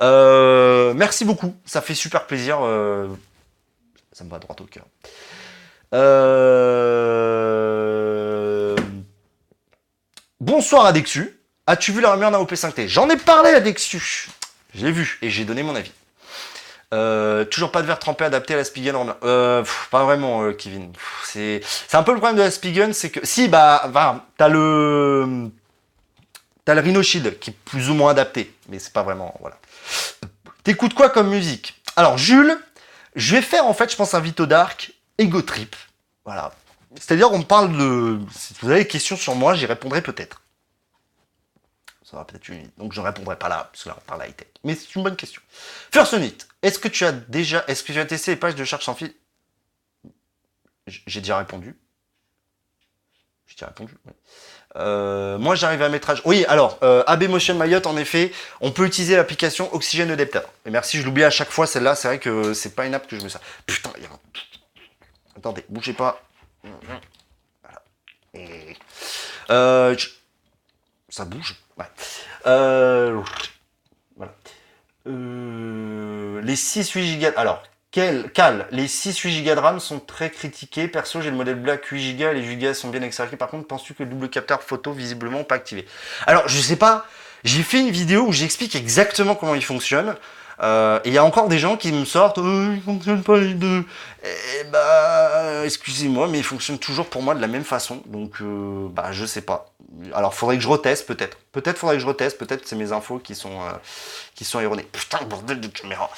[0.00, 2.60] Euh, merci beaucoup, ça fait super plaisir.
[4.12, 4.86] ça me va droit au cœur.
[10.40, 11.39] Bonsoir Adexu.
[11.70, 14.28] As-tu vu la rumeur d'un OP5T J'en ai parlé à Dexu.
[14.74, 15.92] J'ai vu et j'ai donné mon avis.
[16.92, 19.14] Euh, toujours pas de verre trempé adapté à la Spigen.
[19.22, 19.62] Euh,
[19.92, 20.92] pas vraiment, euh, Kevin.
[21.22, 21.62] C'est
[21.92, 25.48] un peu le problème de la Spigen, c'est que si bah, bah t'as le
[26.64, 27.18] t'as le Rhino qui
[27.50, 29.56] est plus ou moins adapté, mais c'est pas vraiment voilà.
[30.64, 31.80] T'écoutes quoi comme musique?
[31.94, 32.58] Alors Jules,
[33.14, 35.76] je vais faire en fait, je pense un Vito Dark Ego Trip.
[36.24, 36.50] Voilà.
[36.96, 40.42] C'est-à-dire on parle de si vous avez des questions sur moi, j'y répondrai peut-être
[42.10, 42.68] ça peut-être une...
[42.76, 44.48] Donc je ne répondrai pas là, parce que là on parle high tech.
[44.64, 45.40] Mais c'est une bonne question.
[45.92, 47.64] First Unit, est-ce que tu as déjà.
[47.68, 49.14] Est-ce que tu as testé les pages de charge sans fil?
[50.86, 51.76] J'ai déjà répondu.
[53.46, 54.12] J'ai déjà répondu, oui.
[54.76, 58.70] Euh, moi, j'arrive à mettre à Oui, alors, euh, AB Motion Mayotte, en effet, on
[58.70, 60.42] peut utiliser l'application Oxygène Adapter.
[60.64, 63.08] Et merci, je l'oublie à chaque fois, celle-là, c'est vrai que c'est pas une app
[63.08, 63.40] que je me sers.
[63.66, 64.18] Putain, il y a un...
[65.36, 66.22] Attendez, bougez pas.
[66.62, 67.82] Voilà.
[69.50, 69.96] Euh,
[71.08, 71.56] ça bouge.
[72.46, 73.22] Euh.
[75.06, 77.26] Euh, les 6-8 Go.
[77.36, 80.88] Alors, quel, cal, les 6-8 Go de RAM sont très critiqués.
[80.88, 83.36] Perso, j'ai le modèle Black 8 Go, les 8 Go sont bien extraqués.
[83.36, 85.86] Par contre, penses-tu que le double capteur photo visiblement pas activé?
[86.26, 87.06] Alors, je sais pas.
[87.42, 90.14] J'ai fait une vidéo où j'explique exactement comment il fonctionne.
[90.62, 93.38] Euh, et il y a encore des gens qui me sortent, euh, il fonctionne pas
[93.38, 93.84] les deux.
[94.22, 98.02] Eh bah, excusez-moi, mais il fonctionne toujours pour moi de la même façon.
[98.06, 99.72] Donc, euh, bah, je sais pas.
[100.14, 101.38] Alors, faudrait que je reteste peut-être.
[101.52, 102.38] Peut-être faudrait que je reteste.
[102.38, 103.72] Peut-être c'est mes infos qui sont euh,
[104.34, 104.86] qui sont erronées.
[104.92, 106.10] Putain, bordel de caméra.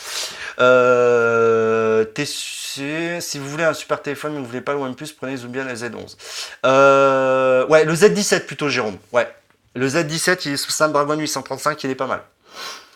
[2.75, 5.75] Si vous voulez un super téléphone mais vous voulez pas le OnePlus, prenez bien le
[5.75, 6.17] Z11.
[6.65, 8.97] Euh, ouais, le Z17 plutôt, Jérôme.
[9.13, 9.29] Ouais.
[9.75, 12.23] Le Z17, il est sous Snapdragon 835, il est pas mal.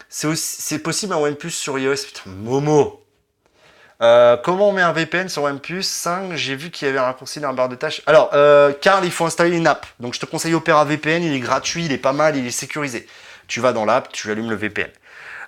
[0.08, 1.96] C'est possible un OnePlus sur iOS.
[2.26, 3.02] Momo.
[4.02, 7.04] Euh, comment on met un VPN sur OnePlus 5 J'ai vu qu'il y avait un
[7.04, 8.02] raccourci dans la barre de tâches.
[8.06, 9.86] Alors, euh, Carl, il faut installer une app.
[10.00, 11.22] Donc, je te conseille Opera VPN.
[11.22, 13.06] Il est gratuit, il est pas mal, il est sécurisé.
[13.48, 14.90] Tu vas dans l'app, tu allumes le VPN.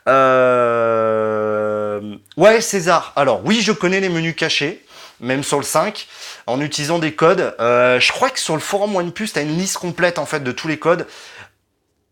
[0.09, 2.16] Euh...
[2.36, 3.12] Ouais, César.
[3.16, 4.82] Alors, oui, je connais les menus cachés,
[5.20, 6.09] même sur le 5,
[6.46, 7.54] en utilisant des codes.
[7.61, 10.40] Euh, je crois que sur le forum OnePlus, tu as une liste complète en fait
[10.40, 11.06] de tous les codes.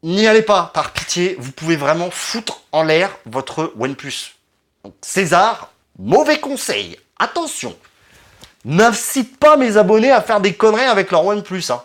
[0.03, 4.37] N'y allez pas, par pitié, vous pouvez vraiment foutre en l'air votre OnePlus.
[4.85, 7.75] Donc, César, Mauvais conseil, attention,
[8.67, 11.65] n'incite pas mes abonnés à faire des conneries avec leur OnePlus.
[11.71, 11.83] Hein.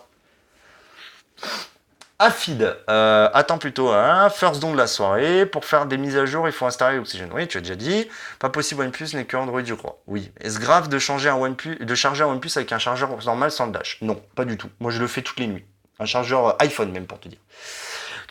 [2.90, 5.46] Euh, attends plutôt un first don de la soirée.
[5.46, 7.30] Pour faire des mises à jour, il faut installer Oxygen.
[7.34, 8.08] Oui, tu as déjà dit.
[8.38, 9.98] Pas possible OnePlus n'est que Android, je crois.
[10.08, 10.32] Oui.
[10.40, 13.66] Est-ce grave de changer un OnePlus, de charger un OnePlus avec un chargeur normal sans
[13.68, 13.98] le dash?
[14.02, 14.70] Non, pas du tout.
[14.80, 15.66] Moi, je le fais toutes les nuits.
[16.00, 17.40] Un chargeur iPhone même pour te dire.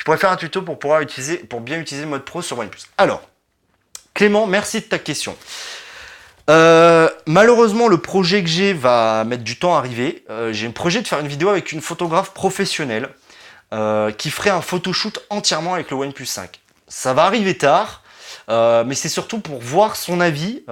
[0.00, 2.80] Tu pourrais faire un tuto pour pouvoir utiliser, pour bien utiliser mode pro sur OnePlus.
[2.96, 3.20] Alors,
[4.14, 5.36] Clément, merci de ta question.
[6.48, 10.24] Euh, malheureusement, le projet que j'ai va mettre du temps à arriver.
[10.30, 13.10] Euh, j'ai un projet de faire une vidéo avec une photographe professionnelle
[13.74, 16.60] euh, qui ferait un photoshoot entièrement avec le OnePlus 5.
[16.88, 18.02] Ça va arriver tard,
[18.48, 20.64] mais c'est surtout pour voir son avis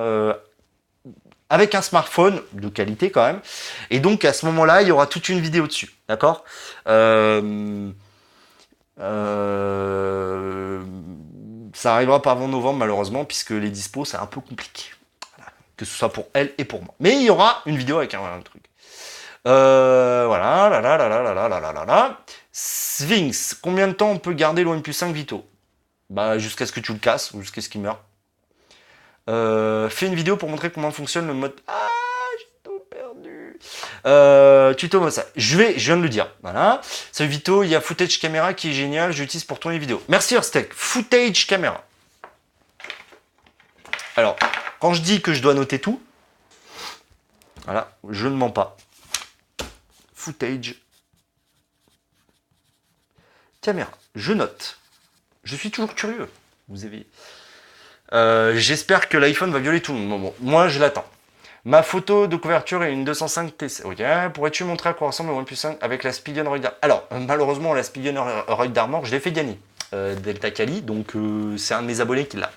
[1.51, 3.41] avec un smartphone de qualité quand même.
[3.91, 5.91] Et donc à ce moment-là, il y aura toute une vidéo dessus.
[6.09, 6.45] D'accord?
[11.75, 14.85] Ça arrivera pas avant novembre malheureusement puisque les dispos c'est un peu compliqué.
[15.77, 16.93] Que ce soit pour elle et pour moi.
[16.99, 18.65] Mais il y aura une vidéo avec un, truc.
[19.47, 22.21] Euh, voilà, là, là, là, là, là, là, là, là, là.
[22.51, 25.47] Sphinx, combien de temps on peut garder OnePlus 5 Vito?
[26.11, 28.01] Bah jusqu'à ce que tu le casses ou jusqu'à ce qu'il meure.
[29.29, 31.55] Euh, fais une vidéo pour montrer comment fonctionne le mode.
[31.69, 31.98] Ah.
[34.07, 35.27] Euh, tuto ça.
[35.37, 36.29] Je vais, je viens de le dire.
[36.43, 36.81] Voilà.
[37.13, 39.13] Ce Vito, il y a Footage Camera qui est génial.
[39.13, 40.03] J'utilise pour tourner les vidéos.
[40.09, 40.73] Merci Earthstech.
[40.73, 41.85] Footage Camera.
[44.17, 44.37] Alors,
[44.81, 46.01] quand je dis que je dois noter tout,
[47.65, 48.77] voilà, je ne mens pas.
[50.15, 50.75] Footage.
[53.61, 53.91] Caméra.
[54.15, 54.79] Je note.
[55.45, 56.29] Je suis toujours curieux.
[56.69, 57.07] Vous avez.
[58.13, 60.33] Euh, j'espère que l'iPhone va violer tout le monde.
[60.41, 61.05] moi, je l'attends.
[61.65, 63.85] Ma photo de couverture est une 205 TC.
[63.85, 64.03] Ok,
[64.33, 67.83] pourrais-tu montrer à quoi ressemble le OnePlus 5 avec la Spigen Roy Alors, malheureusement, la
[67.83, 69.59] Spigen Roy d'Armor, je l'ai fait gagner.
[69.95, 72.51] Euh, Delta Kali, donc euh, c'est un de mes abonnés qui l'a.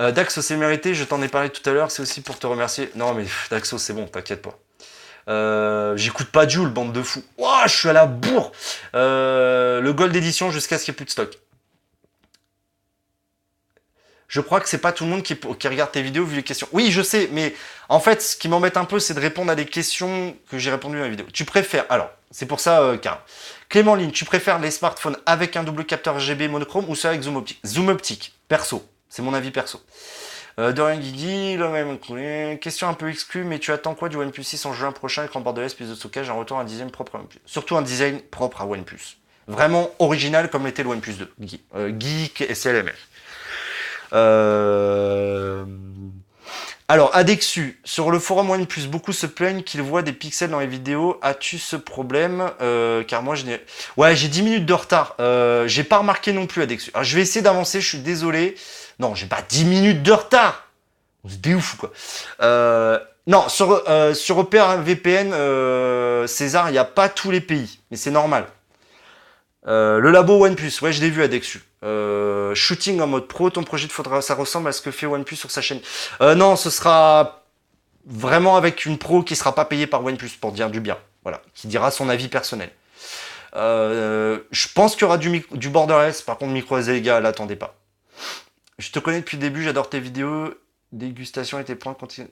[0.00, 2.46] Euh, Daxo, c'est mérité, je t'en ai parlé tout à l'heure, c'est aussi pour te
[2.46, 2.90] remercier.
[2.96, 4.58] Non, mais Daxo, c'est bon, t'inquiète pas.
[5.28, 7.22] Euh, j'écoute pas Jules, bande de fous.
[7.38, 8.52] Ouah, je suis à la bourre.
[8.94, 11.38] Euh, le Gold d'édition jusqu'à ce qu'il n'y ait plus de stock.
[14.34, 16.66] Je crois que c'est pas tout le monde qui, regarde tes vidéos vu les questions.
[16.72, 17.54] Oui, je sais, mais
[17.88, 20.72] en fait, ce qui m'embête un peu, c'est de répondre à des questions que j'ai
[20.72, 21.24] répondu dans la vidéo.
[21.32, 22.98] Tu préfères, alors, c'est pour ça, euh,
[23.68, 27.22] Clément Ligne, tu préfères les smartphones avec un double capteur RGB monochrome ou ça avec
[27.22, 29.80] zoom optique Zoom optique, perso, c'est mon avis perso.
[30.58, 34.42] Euh, Dorian Guigui, le même question un peu exclue, mais tu attends quoi du OnePlus
[34.42, 37.14] 6 en juin prochain, écran borderless, plus de stockage, un retour à un design propre
[37.14, 37.38] à OnePlus?
[37.46, 39.16] Surtout un design propre à OnePlus.
[39.46, 41.32] Vraiment original comme l'était le OnePlus 2,
[41.76, 42.54] euh, geek et.
[44.12, 45.64] Euh...
[46.86, 50.66] Alors, Adexu, sur le forum OnePlus, beaucoup se plaignent qu'ils voient des pixels dans les
[50.66, 51.18] vidéos.
[51.22, 52.50] As-tu ce problème?
[52.60, 53.60] Euh, Car moi, je n'ai...
[53.96, 55.16] Ouais, j'ai 10 minutes de retard.
[55.18, 56.90] Euh, j'ai pas remarqué non plus, Adexu.
[56.92, 58.54] Alors, je vais essayer d'avancer, je suis désolé.
[58.98, 60.68] Non, j'ai pas 10 minutes de retard
[61.26, 61.90] C'est des ouf, quoi.
[62.42, 63.82] Euh, non, sur,
[64.14, 65.32] sur Opera VPN,
[66.26, 67.80] César, il n'y a pas tous les pays.
[67.90, 68.46] Mais c'est normal.
[69.66, 71.62] Euh, le labo OnePlus, ouais, je l'ai vu à Dexu.
[71.84, 75.06] Euh, shooting en mode pro, ton projet de faudra, ça ressemble à ce que fait
[75.06, 75.80] OnePlus sur sa chaîne.
[76.20, 77.44] Euh, non, ce sera
[78.06, 80.98] vraiment avec une pro qui sera pas payée par OnePlus pour dire du bien.
[81.22, 82.70] Voilà, qui dira son avis personnel.
[83.56, 87.74] Euh, je pense qu'il y aura du, borderless, par contre micro SD, l'attendez pas.
[88.78, 90.52] Je te connais depuis le début, j'adore tes vidéos,
[90.92, 92.28] dégustation et tes points continu.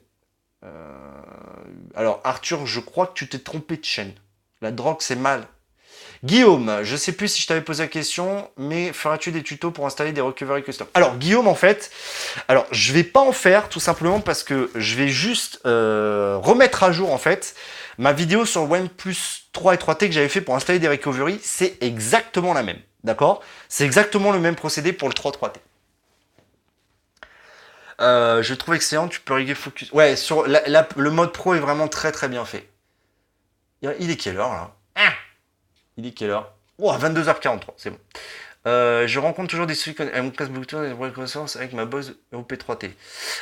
[1.95, 4.13] Alors Arthur, je crois que tu t'es trompé de chaîne.
[4.61, 5.47] La drogue, c'est mal.
[6.25, 9.87] Guillaume, je sais plus si je t'avais posé la question, mais feras-tu des tutos pour
[9.87, 10.87] installer des recovery custom?
[10.95, 11.91] Alors Guillaume, en fait,
[12.47, 16.85] alors je vais pas en faire tout simplement parce que je vais juste euh, remettre
[16.85, 17.57] à jour en fait
[17.99, 19.17] ma vidéo sur OnePlus
[19.53, 23.43] 3 et 3T que j'avais fait pour installer des recovery, c'est exactement la même, d'accord?
[23.69, 25.57] C'est exactement le même procédé pour le 3 3T.
[28.01, 29.91] Euh, je trouve excellent, tu peux régler focus.
[29.91, 32.69] Ouais, sur le mode pro est vraiment très très bien fait.
[33.83, 34.71] Il est quelle heure là?
[34.95, 35.13] Ah
[35.97, 36.53] il est quelle heure?
[36.79, 37.99] Oh, 22h43, c'est bon.
[38.67, 42.17] Euh, je rencontre toujours des soucis avec mon casse Bluetooth et reconnaissance avec ma Bose
[42.33, 42.91] OP3T.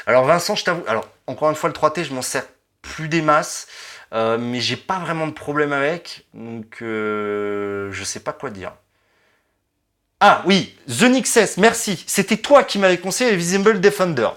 [0.06, 2.44] Alors Vincent, je t'avoue, alors encore une fois le 3T, je m'en sers
[2.80, 3.68] plus des masses,
[4.14, 8.72] euh, mais j'ai pas vraiment de problème avec, donc euh, je sais pas quoi dire.
[10.20, 12.04] Ah oui, The Nixes, merci.
[12.06, 14.28] C'était toi qui m'avais conseillé Visible Defender.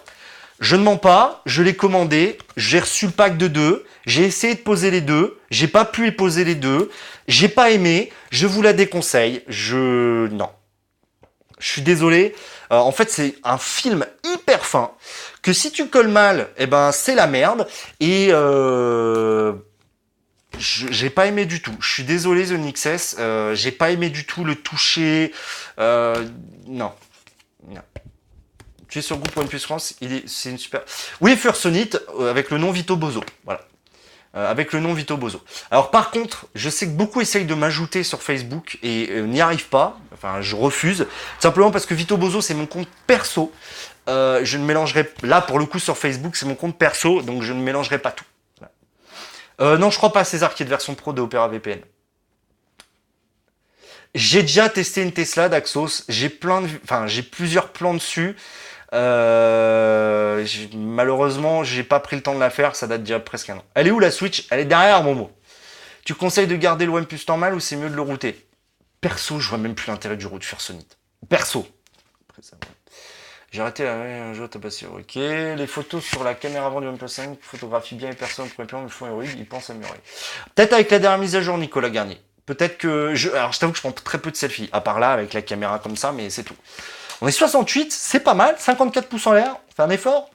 [0.59, 4.55] Je ne mens pas, je l'ai commandé, j'ai reçu le pack de deux, j'ai essayé
[4.55, 6.89] de poser les deux, j'ai pas pu y poser les deux,
[7.27, 10.27] j'ai pas aimé, je vous la déconseille, je...
[10.27, 10.49] non.
[11.59, 12.35] Je suis désolé,
[12.71, 14.91] euh, en fait c'est un film hyper fin,
[15.41, 17.67] que si tu colles mal, eh ben c'est la merde,
[17.99, 19.53] et euh...
[20.59, 21.75] j'ai pas aimé du tout.
[21.79, 25.33] Je suis désolé The Nixes, euh, j'ai pas aimé du tout le toucher,
[25.79, 26.23] euh...
[26.67, 26.85] non.
[26.85, 26.91] Non.
[28.93, 30.81] Tu es sur groupe OnePlus France, est, c'est une super.
[31.19, 33.23] Oui, Fursonite, euh, avec le nom Vito Bozo.
[33.43, 33.61] Voilà.
[34.35, 35.41] Euh, avec le nom Vito Bozo.
[35.71, 39.41] Alors par contre, je sais que beaucoup essayent de m'ajouter sur Facebook et euh, n'y
[39.41, 39.97] arrivent pas.
[40.13, 41.07] Enfin, je refuse.
[41.39, 43.51] Simplement parce que Vito Bozo, c'est mon compte perso.
[44.05, 47.51] je ne mélangerai là pour le coup sur Facebook, c'est mon compte perso, donc je
[47.51, 48.25] ne mélangerai pas tout.
[49.59, 51.79] non, je crois pas César qui est de version pro de Opera VPN.
[54.13, 56.03] J'ai déjà testé une Tesla d'Axos.
[56.07, 58.35] J'ai plein de, enfin, j'ai plusieurs plans dessus.
[58.93, 63.57] Euh, malheureusement, j'ai pas pris le temps de la faire, ça date déjà presque un
[63.57, 63.63] an.
[63.73, 64.47] Elle est où la Switch?
[64.51, 65.31] Elle est derrière mon mot.
[66.05, 68.45] Tu conseilles de garder le OnePlus normal ou c'est mieux de le router?
[69.01, 70.97] Perso, je vois même plus l'intérêt du route Fursonite.
[71.27, 71.67] Perso.
[73.51, 74.85] J'ai arrêté la un jour, t'as passé.
[74.85, 75.15] Ok.
[75.15, 78.81] Les photos sur la caméra avant du OnePlus 5 photographie bien les personnes, premier plan,
[78.81, 79.99] le fond héroïque, ils pensent améliorer.
[80.55, 82.19] Peut-être avec la dernière mise à jour, Nicolas Garnier.
[82.45, 83.29] Peut-être que je.
[83.29, 85.41] Alors, je t'avoue que je prends très peu de selfies, à part là, avec la
[85.41, 86.55] caméra comme ça, mais c'est tout.
[87.23, 90.29] On est 68, c'est pas mal, 54 pouces en l'air, on fait un effort.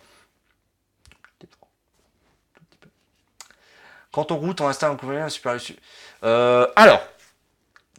[4.11, 5.77] Quand on route, on installe un un super SU.
[6.25, 7.03] Euh, alors,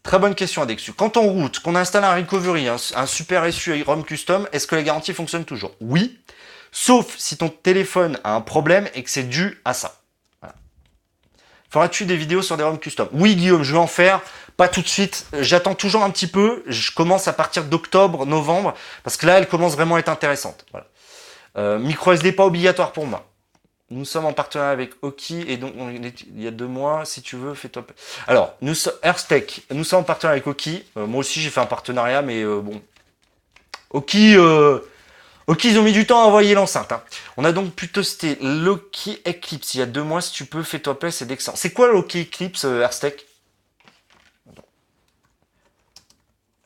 [0.02, 0.94] très bonne question Adexu.
[0.94, 4.82] Quand on route, qu'on installe un recovery, un, super SU ROM custom, est-ce que la
[4.82, 5.76] garantie fonctionne toujours?
[5.82, 6.20] Oui,
[6.72, 9.99] sauf si ton téléphone a un problème et que c'est dû à ça.
[11.70, 13.08] Feras-tu des vidéos sur des ROM custom?
[13.12, 14.22] Oui Guillaume, je vais en faire.
[14.58, 15.26] Pas tout de suite.
[15.40, 16.64] J'attends toujours un petit peu.
[16.68, 20.66] Je commence à partir d'octobre, novembre, parce que là, elle commence vraiment à être intéressante.
[20.72, 20.88] Voilà.
[21.58, 23.30] Euh, micro SD pas obligatoire pour moi.
[23.92, 27.36] Nous sommes en partenariat avec Oki et donc il y a deux mois, si tu
[27.36, 27.92] veux, fais top.
[28.28, 28.94] Alors, nous sommes
[29.72, 30.84] nous sommes en partenariat avec Oki.
[30.98, 32.82] Euh, moi aussi, j'ai fait un partenariat, mais euh, bon.
[33.90, 34.80] Oki, euh,
[35.50, 36.92] Ok, ils ont mis du temps à envoyer l'enceinte.
[36.92, 37.02] Hein.
[37.36, 40.22] On a donc pu tester Loki Eclipse il y a deux mois.
[40.22, 41.56] Si tu peux, fais-toi plaisir, c'est d'excellent.
[41.56, 42.88] C'est quoi Loki Eclipse, euh,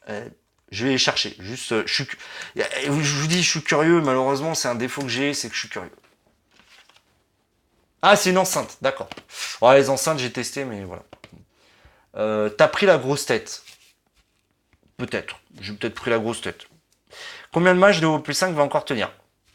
[0.09, 0.29] euh,
[0.69, 1.33] Je vais chercher.
[1.39, 2.03] Juste, euh, je,
[2.89, 4.01] vous dis, je suis curieux.
[4.01, 5.89] Malheureusement, c'est un défaut que j'ai, c'est que je suis curieux.
[8.01, 9.09] Ah, c'est une enceinte, d'accord.
[9.61, 12.49] Les enceintes, j'ai testé, mais voilà.
[12.49, 13.63] T'as pris la grosse tête?
[14.97, 15.39] Peut-être.
[15.61, 16.67] J'ai peut-être pris la grosse tête.
[17.53, 19.11] Combien de matchs de OnePlus 5 va encore tenir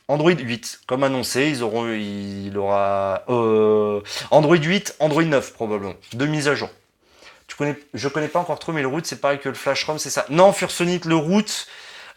[0.06, 6.26] Android 8, comme annoncé, ils auront, il aura euh, Android 8, Android 9 probablement, deux
[6.26, 6.70] mises à jour.
[7.48, 9.84] Tu connais, je connais pas encore trop, mais le root c'est pareil que le flash
[9.84, 10.24] ROM, c'est ça.
[10.30, 11.44] Non, Fursonite, le root,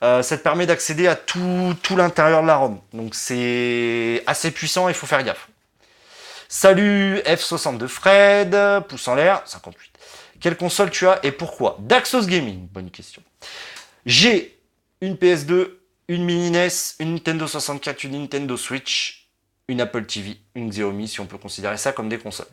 [0.04, 2.80] euh, ça te permet d'accéder à tout, tout l'intérieur de la ROM.
[2.94, 5.50] Donc c'est assez puissant, il faut faire gaffe.
[6.48, 8.56] Salut F62 Fred,
[8.88, 9.92] pouce en l'air, 58.
[10.40, 11.78] Quelle console tu as et pourquoi?
[11.80, 13.24] Daxos Gaming, bonne question.
[14.06, 14.61] J'ai
[15.02, 15.72] une PS2,
[16.08, 19.30] une Mini NES, une Nintendo 64, une Nintendo Switch,
[19.68, 22.48] une Apple TV, une Xiaomi, si on peut considérer ça comme des consoles.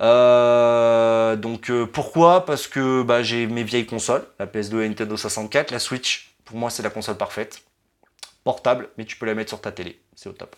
[0.00, 2.44] Euh, donc euh, pourquoi?
[2.44, 6.56] Parce que bah, j'ai mes vieilles consoles, la PS2 et Nintendo 64, la Switch, pour
[6.56, 7.62] moi c'est la console parfaite.
[8.44, 10.56] Portable, mais tu peux la mettre sur ta télé, c'est au top.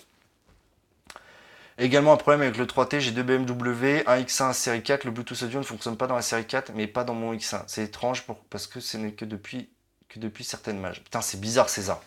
[1.78, 5.42] Également un problème avec le 3T, j'ai deux BMW, un X1 série 4, le Bluetooth
[5.42, 7.62] audio ne fonctionne pas dans la série 4, mais pas dans mon X1.
[7.68, 9.70] C'est étrange parce que ce n'est que depuis,
[10.10, 11.02] que depuis certaines mages.
[11.02, 12.02] Putain, c'est bizarre César.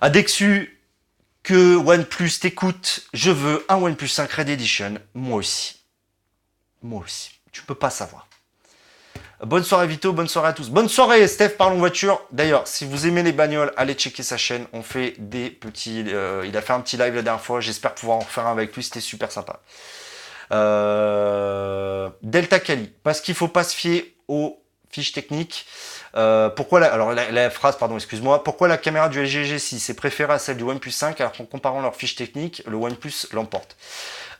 [0.00, 0.78] Adexu,
[1.42, 5.80] que OnePlus t'écoute, je veux un OnePlus 5 Red Edition, moi aussi.
[6.82, 7.30] Moi aussi.
[7.52, 8.28] Tu peux pas savoir.
[9.44, 10.68] Bonne soirée Vito, bonne soirée à tous.
[10.68, 12.20] Bonne soirée Steph, parlons voiture.
[12.32, 14.66] D'ailleurs, si vous aimez les bagnoles, allez checker sa chaîne.
[14.72, 16.04] On fait des petits...
[16.08, 17.60] Euh, il a fait un petit live la dernière fois.
[17.60, 18.82] J'espère pouvoir en faire un avec lui.
[18.82, 19.60] C'était super sympa.
[20.52, 22.92] Euh, Delta Cali.
[23.02, 24.60] Parce qu'il faut pas se fier aux
[24.90, 25.66] fiches techniques.
[26.16, 28.44] Euh, pourquoi la, alors la, phrase, pardon, excuse-moi.
[28.44, 31.44] Pourquoi la caméra du LG G6 est préférée à celle du OnePlus 5 alors qu'en
[31.44, 33.76] comparant leurs fiches techniques, le OnePlus l'emporte?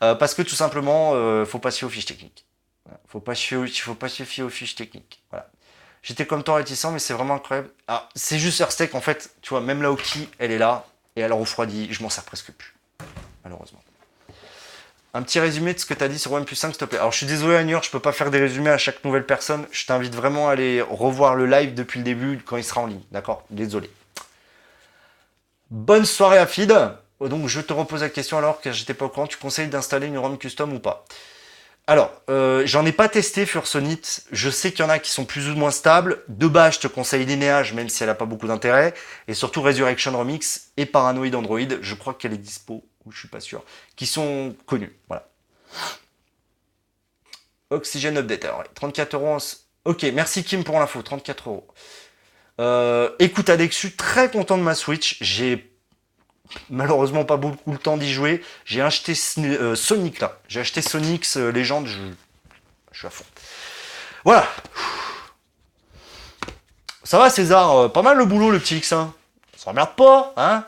[0.01, 1.13] Parce que tout simplement,
[1.45, 2.47] faut pas se fier aux fiches techniques.
[3.09, 5.23] Faut pas se faut pas se fier aux fiches techniques.
[5.31, 5.49] Voilà.
[6.03, 7.71] J'étais comme toi réticent, mais c'est vraiment incroyable.
[7.87, 11.21] Ah, c'est juste Airsteak, en fait, tu vois, même la Hoki, elle est là, et
[11.21, 12.75] elle refroidit, je m'en sers presque plus.
[13.45, 13.81] Malheureusement.
[15.15, 16.99] Un petit résumé de ce que tu as dit sur OnePlus 5, s'il te plaît.
[16.99, 19.67] Alors, je suis désolé, Agnur, je peux pas faire des résumés à chaque nouvelle personne.
[19.73, 22.87] Je t'invite vraiment à aller revoir le live depuis le début, quand il sera en
[22.87, 23.01] ligne.
[23.11, 23.45] D'accord?
[23.49, 23.91] Désolé.
[25.71, 26.75] Bonne soirée à Fid.
[27.21, 29.27] Donc, je te repose la question alors, que j'étais pas au courant.
[29.27, 31.07] Tu conseilles d'installer une ROM custom ou pas?
[31.89, 34.27] Alors, euh, j'en ai pas testé Fursonite.
[34.31, 36.23] Je sais qu'il y en a qui sont plus ou moins stables.
[36.29, 38.93] De base, je te conseille Lineage, même si elle n'a pas beaucoup d'intérêt.
[39.27, 41.61] Et surtout Resurrection Remix et Paranoid Android.
[41.81, 43.65] Je crois qu'elle est dispo, je suis pas sûr.
[43.97, 44.97] Qui sont connus.
[45.09, 45.29] Voilà.
[47.71, 48.45] Oxygen Update.
[48.45, 49.39] Alors, 34 euros.
[49.85, 51.03] Ok, merci Kim pour l'info.
[51.03, 51.69] 34 euros.
[52.61, 55.19] Euh, écoute Alexu, très content de ma Switch.
[55.21, 55.71] J'ai
[56.71, 58.43] malheureusement pas beaucoup le temps d'y jouer.
[58.65, 60.39] J'ai acheté euh, Sonic là.
[60.49, 61.87] J'ai acheté Sonic euh, Legend.
[61.87, 61.99] Je...
[62.93, 63.25] suis à fond.
[64.25, 64.47] Voilà.
[67.05, 68.93] Ça va César, pas mal le boulot le petit X.
[68.93, 69.15] Hein.
[69.55, 70.65] On s'emmerde pas, hein?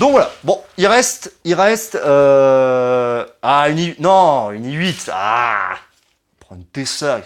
[0.00, 0.30] Donc voilà.
[0.42, 3.94] Bon, il reste, il reste, ah une I...
[3.98, 5.10] non une i8.
[5.12, 5.76] Ah,
[6.40, 7.20] prends une Tesla.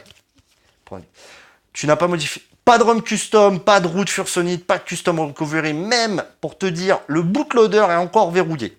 [1.73, 2.43] Tu n'as pas modifié.
[2.65, 6.65] Pas de ROM custom, pas de route Fursonite, pas de custom recovery, même pour te
[6.67, 8.77] dire, le bootloader est encore verrouillé.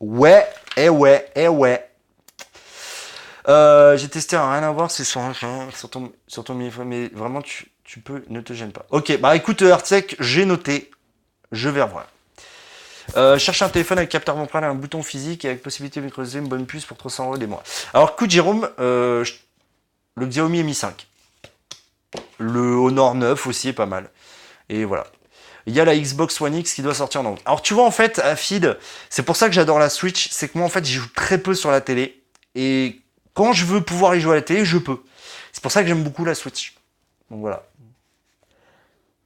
[0.00, 0.46] Ouais,
[0.76, 1.90] eh ouais, eh ouais.
[3.48, 7.66] Euh, j'ai testé, rien à voir, c'est sur, sur, ton, sur ton mais vraiment, tu,
[7.84, 8.86] tu, peux, ne te gêne pas.
[8.90, 10.90] Ok, bah écoute, Artsec, j'ai noté,
[11.52, 12.06] je vais revoir.
[13.16, 16.38] Euh, cherche un téléphone avec capteur d'empreinte, un bouton physique et avec possibilité de creuser
[16.38, 17.62] une bonne puce pour 300 euros des mois.
[17.92, 19.24] Alors, écoute, Jérôme, euh,
[20.16, 21.06] le Xiaomi Mi 5.
[22.38, 24.10] Le Honor 9 aussi est pas mal.
[24.68, 25.06] Et voilà.
[25.66, 27.90] Il y a la Xbox One X qui doit sortir en Alors tu vois en
[27.90, 28.76] fait, à feed,
[29.08, 31.38] c'est pour ça que j'adore la Switch, c'est que moi en fait j'y joue très
[31.38, 32.22] peu sur la télé.
[32.54, 33.00] Et
[33.32, 35.02] quand je veux pouvoir y jouer à la télé, je peux.
[35.52, 36.74] C'est pour ça que j'aime beaucoup la Switch.
[37.30, 37.64] Donc voilà.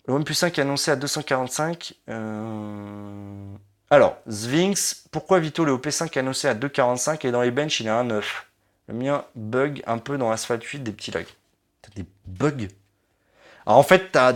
[0.06, 1.94] Le OnePlus 5 est annoncé à 245.
[2.08, 3.54] Euh,
[3.90, 7.86] alors, Sphinx, pourquoi Vito le OP5 est annoncé à 245 et dans les benches il
[7.86, 8.22] est à 1,9
[8.88, 11.26] Le mien bug un peu dans Asphalt 8, des petits lags.
[11.80, 12.68] T'as des bugs?
[13.64, 14.34] Alors en fait, tu as,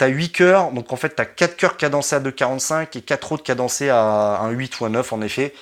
[0.00, 3.32] as 8 cœurs, donc en fait, tu as 4 cœurs cadencés à 2,45 et 4
[3.32, 5.54] autres cadencés à un 8 ou un 9 en effet.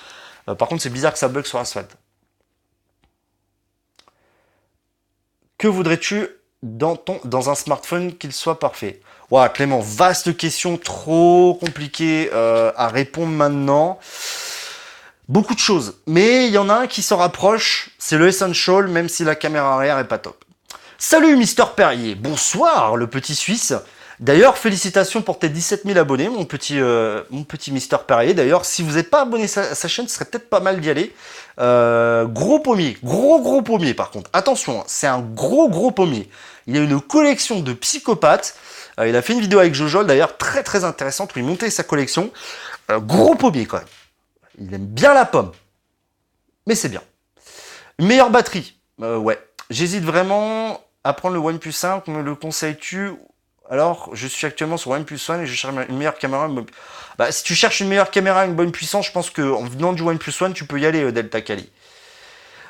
[0.49, 1.95] Euh, par contre, c'est bizarre que ça bug sur Asphalt.
[5.59, 6.27] Que voudrais-tu
[6.63, 9.01] dans, ton, dans un smartphone qu'il soit parfait?
[9.29, 13.99] Ouah, Clément, vaste question, trop compliquée euh, à répondre maintenant.
[15.27, 18.87] Beaucoup de choses, mais il y en a un qui s'en rapproche, c'est le Essential,
[18.87, 20.45] même si la caméra arrière est pas top.
[20.97, 23.73] Salut Mister Perrier, bonsoir le petit Suisse.
[24.21, 28.33] D'ailleurs, félicitations pour tes 17 000 abonnés, mon petit, euh, mon petit Mister Perrier.
[28.33, 30.89] D'ailleurs, si vous n'êtes pas abonné à sa, chaîne, ce serait peut-être pas mal d'y
[30.89, 31.13] aller.
[31.59, 34.29] Euh, gros pommier, gros gros pommier par contre.
[34.31, 36.29] Attention, hein, c'est un gros gros pommier.
[36.67, 38.55] Il a une collection de psychopathes.
[38.99, 41.69] Euh, il a fait une vidéo avec Jojol d'ailleurs très très intéressante où il montait
[41.69, 42.31] sa collection.
[42.89, 43.87] gros pommier quand même.
[44.59, 45.51] Il aime bien la pomme.
[46.67, 47.01] Mais c'est bien.
[47.99, 48.77] meilleure batterie.
[48.99, 49.39] ouais.
[49.69, 53.13] J'hésite vraiment à prendre le OnePlus 5, me le conseilles-tu?
[53.69, 56.49] Alors, je suis actuellement sur OnePlus One et je cherche une meilleure caméra.
[57.17, 60.01] Bah, si tu cherches une meilleure caméra, une bonne puissance, je pense qu'en venant du
[60.03, 61.69] OnePlus One, tu peux y aller, euh, Delta Kali.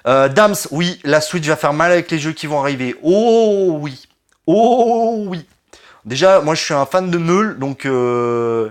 [0.08, 2.96] Euh, Dams, oui, la Switch va faire mal avec les jeux qui vont arriver.
[3.04, 4.08] Oh oui.
[4.46, 5.46] Oh oui.
[6.06, 8.70] Déjà, moi je suis un fan de Meul, donc euh,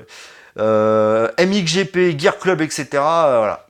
[0.58, 2.88] euh MXGP, Gear Club, etc.
[2.92, 3.66] voilà.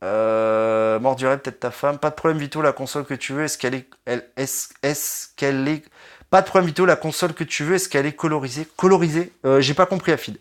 [0.00, 1.98] Peut-être ta femme.
[1.98, 3.88] Pas de problème, Vito, la console que tu veux, est-ce qu'elle est,
[4.36, 5.84] est-ce qu'elle est,
[6.28, 8.68] pas de problème, Vito, la console que tu veux, est-ce qu'elle est colorisée?
[8.76, 10.36] Colorisée J'ai pas compris, Afid.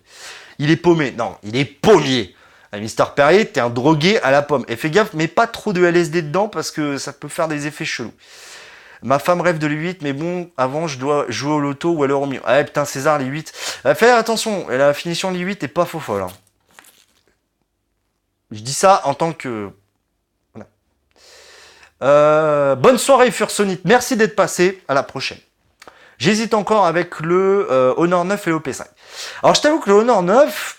[0.57, 1.12] Il est paumé.
[1.12, 2.36] Non, il est pommier.
[2.72, 4.63] Ah, Mister Perrier, t'es un drogué à la pomme.
[4.67, 7.65] Et fais gaffe, mais pas trop de LSD dedans parce que ça peut faire des
[7.67, 8.13] effets chelous.
[9.01, 12.24] Ma femme rêve de l'8, mais bon, avant, je dois jouer au loto ou alors
[12.24, 12.41] au mieux.
[12.45, 13.53] Ah putain, César, les 8.
[13.86, 16.24] Euh, fais attention, la finition les 8 est pas faux folle.
[16.24, 16.32] Hein.
[18.51, 19.70] Je dis ça en tant que...
[22.01, 25.39] Euh, bonne soirée Fursonite, merci d'être passé, à la prochaine.
[26.17, 28.86] J'hésite encore avec le euh, Honor 9 et l'OP5.
[29.43, 30.78] Alors je t'avoue que le Honor 9,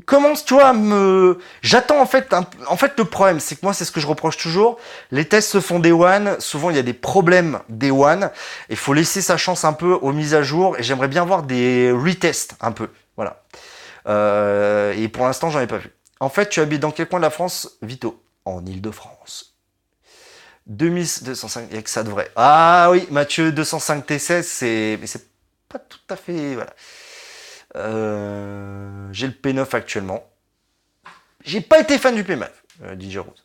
[0.00, 1.38] commence, tu à me...
[1.62, 2.34] J'attends en fait...
[2.68, 4.78] En fait, le problème, c'est que moi, c'est ce que je reproche toujours.
[5.10, 6.36] Les tests se font des one.
[6.40, 8.30] Souvent, il y a des problèmes des one.
[8.68, 10.76] Il faut laisser sa chance un peu aux mises à jour.
[10.78, 12.88] Et j'aimerais bien voir des retests un peu.
[13.16, 13.42] Voilà.
[14.08, 15.92] Euh, et pour l'instant, j'en ai pas vu.
[16.20, 18.22] En fait, tu habites dans quel coin de la France, Vito?
[18.44, 19.54] En Ile-de-France.
[20.66, 22.30] 2205, il n'y a que ça de vrai.
[22.36, 24.98] Ah oui, Mathieu, 205 T16, c'est...
[25.00, 25.28] Mais c'est
[25.68, 26.54] pas tout à fait...
[26.54, 26.72] Voilà.
[27.76, 30.24] Euh, j'ai le P9 actuellement.
[31.44, 32.46] J'ai pas été fan du P9,
[32.84, 33.44] euh, DJ Rose.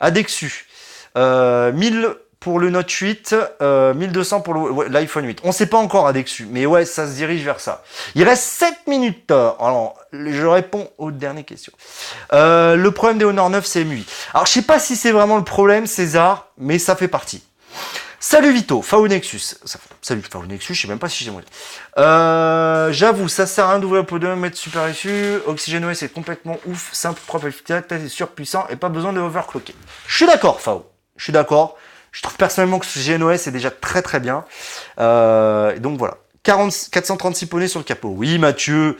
[0.00, 0.66] Adexu.
[1.16, 3.34] Euh, 1000 pour le Note 8,
[3.96, 5.40] 1200 euh, pour l'iPhone 8.
[5.42, 7.82] On sait pas encore Adexu, mais ouais, ça se dirige vers ça.
[8.14, 9.30] Il reste 7 minutes.
[9.30, 11.72] Alors, je réponds aux dernières questions.
[12.32, 14.06] Euh, le problème des Honor 9, c'est MUI.
[14.34, 17.42] Alors, je sais pas si c'est vraiment le problème, César, mais ça fait partie.
[18.20, 19.54] Salut Vito, Faunexus.
[20.02, 21.40] Salut Faunexus, je sais même pas si j'ai moi.
[21.98, 25.36] Euh, J'avoue, ça sert à rien d'ouvrir le de mettre super issu.
[25.46, 29.74] Oxygène c'est complètement ouf, simple, propre, efficace, et surpuissant et pas besoin de overclocker.
[30.08, 30.90] Je suis d'accord, Fao.
[31.16, 31.76] Je suis d'accord.
[32.10, 34.44] Je trouve personnellement que ce GNOS est déjà très très bien.
[34.98, 36.16] Euh, donc voilà.
[36.42, 38.08] 40, 436 poneys sur le capot.
[38.08, 38.98] Oui, Mathieu.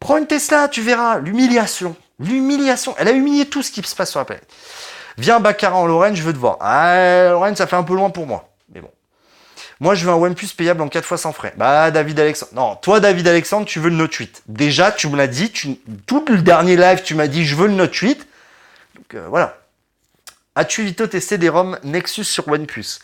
[0.00, 1.18] Prends une Tesla, tu verras.
[1.18, 1.94] L'humiliation.
[2.18, 2.96] L'humiliation.
[2.98, 4.48] Elle a humilié tout ce qui se passe sur la planète.
[5.18, 6.56] Viens Baccarat en Lorraine, je veux te voir.
[6.60, 8.48] Ah, Lorraine, ça fait un peu loin pour moi.
[8.74, 8.90] Mais bon.
[9.80, 11.52] Moi, je veux un OnePlus payable en 4 fois sans frais.
[11.56, 12.52] Bah, David Alexandre.
[12.54, 14.42] Non, toi, David Alexandre, tu veux le Note 8.
[14.46, 15.52] Déjà, tu me l'as dit.
[16.06, 18.26] Tout le dernier live, tu m'as dit, je veux le Note 8.
[18.96, 19.58] Donc, euh, voilà.
[20.56, 23.00] As-tu vite testé des ROM Nexus sur OnePlus?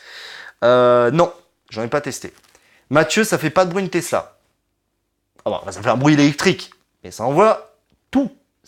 [0.63, 1.33] Euh, Non,
[1.71, 2.33] j'en ai pas testé.
[2.91, 4.37] Mathieu, ça fait pas de bruit une Tesla.
[5.45, 6.71] Ah bah, ça fait un bruit électrique.
[7.03, 7.70] Mais ça envoie.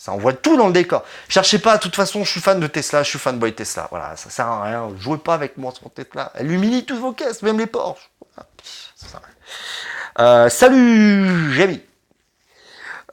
[0.03, 1.05] Ça envoie tout dans le décor.
[1.29, 3.87] Cherchez pas, de toute façon, je suis fan de Tesla, je suis fanboy Tesla.
[3.89, 4.89] Voilà, ça sert à rien.
[4.99, 6.33] Jouez pas avec moi sur Tesla.
[6.35, 8.11] Elle humilie toutes vos caisses, même les Porsche.
[10.19, 11.79] Euh, salut, Jamie.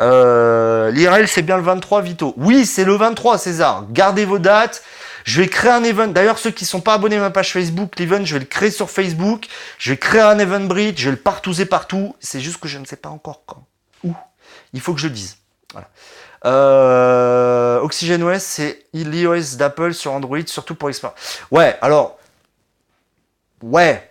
[0.00, 2.34] Euh, L'IRL, c'est bien le 23, Vito.
[2.36, 3.86] Oui, c'est le 23, César.
[3.92, 4.82] Gardez vos dates.
[5.22, 6.08] Je vais créer un event.
[6.08, 8.72] D'ailleurs, ceux qui sont pas abonnés à ma page Facebook, l'event, je vais le créer
[8.72, 9.46] sur Facebook.
[9.78, 10.98] Je vais créer un event bridge.
[10.98, 12.16] Je vais le partouzer partout.
[12.18, 13.64] C'est juste que je ne sais pas encore quand.
[14.02, 14.12] Où.
[14.72, 15.36] Il faut que je le dise.
[15.72, 15.86] Voilà.
[16.44, 21.14] Euh, OS, c'est l'iOS d'Apple sur Android, surtout pour Xperia.
[21.50, 22.18] Ouais, alors,
[23.62, 24.10] ouais,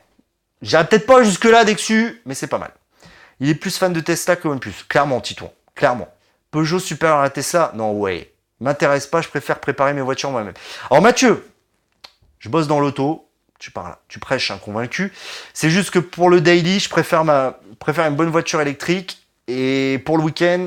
[0.62, 2.72] j'irai peut-être pas jusque-là d'exu, mais c'est pas mal.
[3.40, 6.10] Il est plus fan de Tesla que OnePlus, clairement, Titouan, clairement.
[6.52, 8.34] Peugeot supérieur à Tesla, non, ouais.
[8.60, 10.54] M'intéresse pas, je préfère préparer mes voitures moi-même.
[10.92, 11.48] Alors Mathieu,
[12.40, 15.14] je bosse dans l'auto, tu parles, tu prêches un convaincu.
[15.54, 20.02] C'est juste que pour le daily, je préfère ma, préfère une bonne voiture électrique et
[20.06, 20.66] pour le week-end,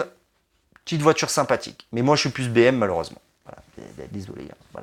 [0.84, 1.86] Petite voiture sympathique.
[1.92, 3.20] Mais moi, je suis plus BM, malheureusement.
[4.10, 4.48] Désolé.
[4.50, 4.80] Hein.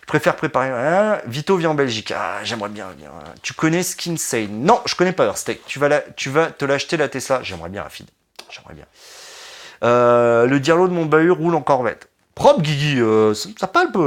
[0.00, 0.70] Je préfère préparer.
[0.70, 1.20] Hein.
[1.26, 2.12] Vito vient en Belgique.
[2.16, 2.86] Ah, j'aimerais bien.
[2.86, 3.24] Hein.
[3.42, 4.62] Tu connais Skinsane?
[4.62, 5.64] Non, je connais pas Earthsteak.
[5.66, 7.40] Tu vas, tu vas te l'acheter la Tesla?
[7.42, 8.06] J'aimerais bien, Rafid.
[8.50, 8.86] J'aimerais bien.
[9.84, 12.08] Euh, le dialogue de mon bahut roule en corvette.
[12.34, 13.00] Propre, Guigui.
[13.00, 13.98] Euh, ça, palpe.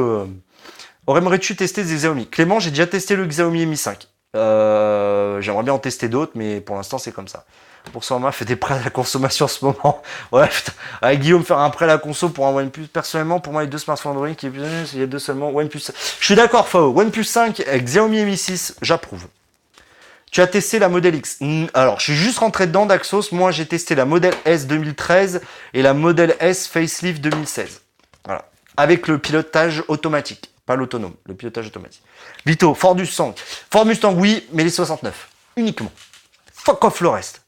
[1.07, 2.27] Aurais-tu tester des Xiaomi?
[2.27, 4.07] Clément, j'ai déjà testé le Xiaomi Mi 5.
[4.35, 7.45] Euh, j'aimerais bien en tester d'autres, mais pour l'instant, c'est comme ça
[7.91, 10.01] pour ça, fait des prêts à la consommation en ce moment.
[10.31, 10.73] Ouais, putain.
[11.01, 12.87] Avec Guillaume, faire un prêt à la conso pour un OnePlus.
[12.87, 15.49] Personnellement, pour moi, les deux smartphones Android qui il y a deux seulement.
[15.49, 15.81] OnePlus.
[16.19, 16.93] Je suis d'accord, Fao.
[16.99, 19.25] OnePlus 5 avec Xiaomi Mi 6, j'approuve.
[20.31, 21.39] Tu as testé la modèle X?
[21.73, 23.31] Alors, je suis juste rentré dedans d'Axos.
[23.31, 25.41] Moi, j'ai testé la modèle S 2013
[25.73, 27.81] et la modèle S Facelift 2016.
[28.25, 28.45] Voilà.
[28.77, 30.51] Avec le pilotage automatique.
[30.67, 32.03] Pas l'autonome, le pilotage automatique.
[32.45, 33.33] Vito, Ford Mustang.
[33.71, 35.29] Ford Mustang, oui, mais les 69.
[35.57, 35.91] Uniquement.
[36.53, 37.41] Fuck off le reste.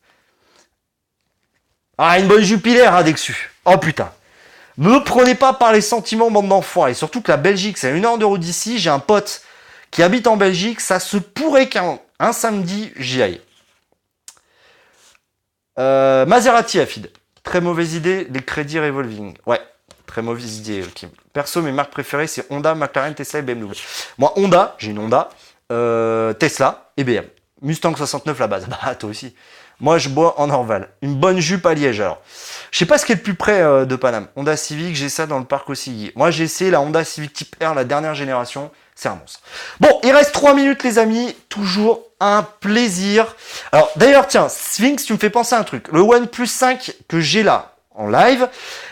[2.04, 3.52] Ah, une bonne Jupiler, hein, Dexu.
[3.64, 4.12] Oh putain.
[4.76, 6.88] Me prenez pas par les sentiments, bande d'enfants.
[6.88, 8.80] Et surtout que la Belgique, c'est une heure de d'ici.
[8.80, 9.43] J'ai un pote
[9.91, 10.82] qui habite en Belgique.
[10.82, 13.39] Ça se pourrait qu'un un samedi, j'y aille.
[15.78, 17.12] Euh, Maserati feed.
[17.43, 19.36] Très mauvaise idée, les crédits revolving.
[19.45, 19.62] Ouais,
[20.08, 21.12] très mauvaise idée, Kim.
[21.34, 23.74] Perso, mes marques préférées, c'est Honda, McLaren, Tesla et BMW.
[24.18, 25.30] Moi, Honda, j'ai une Honda,
[25.72, 27.26] euh, Tesla et BM.
[27.62, 28.68] Mustang 69 la base.
[28.84, 29.36] Bah, toi aussi.
[29.82, 30.90] Moi, je bois en Orval.
[31.02, 32.22] Une bonne jupe à Liège, alors.
[32.70, 34.28] Je sais pas ce qui est le plus près euh, de Paname.
[34.36, 36.12] Honda Civic, j'ai ça dans le parc aussi.
[36.16, 38.70] Moi, j'ai essayé la Honda Civic Type R, la dernière génération.
[38.94, 39.40] C'est un monstre.
[39.80, 41.36] Bon, il reste 3 minutes, les amis.
[41.50, 43.36] Toujours un plaisir.
[43.72, 45.88] Alors, d'ailleurs, tiens, Sphinx, tu me fais penser à un truc.
[45.92, 48.48] Le OnePlus 5 que j'ai là, en live,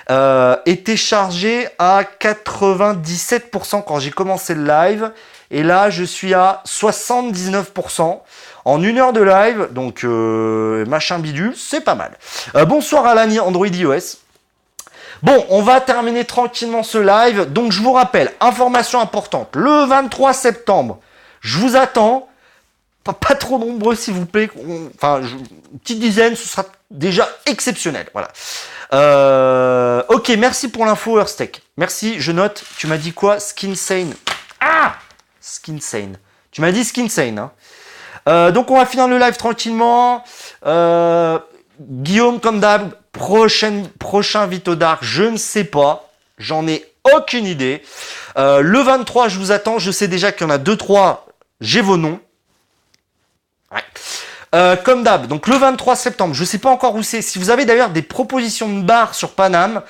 [0.09, 5.11] euh, était chargé à 97% quand j'ai commencé le live.
[5.51, 8.21] Et là, je suis à 79%
[8.65, 9.69] en une heure de live.
[9.71, 12.17] Donc, euh, machin bidule, c'est pas mal.
[12.55, 14.17] Euh, bonsoir l'année Android iOS.
[15.21, 17.51] Bon, on va terminer tranquillement ce live.
[17.51, 19.49] Donc, je vous rappelle, information importante.
[19.55, 20.99] Le 23 septembre,
[21.41, 22.27] je vous attends.
[23.03, 24.49] Pas, trop nombreux, s'il vous plaît.
[24.95, 28.07] Enfin, une petite dizaine, ce sera déjà exceptionnel.
[28.13, 28.27] Voilà.
[28.93, 31.61] Euh, ok, merci pour l'info, Earthtech.
[31.77, 32.63] Merci, je note.
[32.77, 33.39] Tu m'as dit quoi?
[33.39, 34.13] Skinsane.
[34.59, 34.95] Ah
[35.41, 36.17] Skinsane.
[36.51, 37.39] Tu m'as dit Skinsane.
[37.39, 37.51] Hein.
[38.27, 40.23] Euh, donc, on va finir le live tranquillement.
[40.65, 41.39] Euh,
[41.79, 46.09] Guillaume, comme d'hab, prochain Vito Dark, je ne sais pas.
[46.37, 47.83] J'en ai aucune idée.
[48.37, 49.79] Euh, le 23, je vous attends.
[49.79, 51.19] Je sais déjà qu'il y en a 2-3.
[51.61, 52.19] J'ai vos noms.
[53.71, 53.83] Ouais.
[54.55, 57.21] Euh, comme d'hab, donc le 23 septembre, je sais pas encore où c'est.
[57.21, 59.83] Si vous avez d'ailleurs des propositions de bar sur Paname,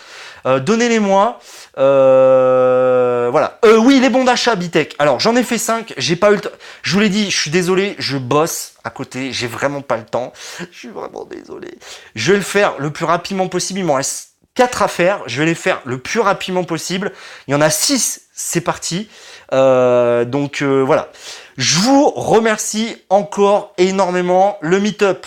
[0.46, 1.40] euh, donnez-les-moi.
[1.78, 3.60] Euh, voilà.
[3.66, 4.96] Euh, oui, les bons d'achat Bitech.
[5.00, 6.50] Alors, j'en ai fait 5, j'ai pas eu le temps.
[6.82, 10.06] Je vous l'ai dit, je suis désolé, je bosse à côté, j'ai vraiment pas le
[10.06, 10.34] temps.
[10.72, 11.78] Je suis vraiment désolé.
[12.16, 13.80] Je vais le faire le plus rapidement possible.
[13.80, 15.22] Il m'en reste 4 à faire.
[15.28, 17.12] Je vais les faire le plus rapidement possible.
[17.48, 19.10] Il y en a 6, c'est parti.
[19.54, 21.10] Euh, donc euh, voilà.
[21.58, 24.58] Je vous remercie encore énormément.
[24.62, 25.26] Le meet-up,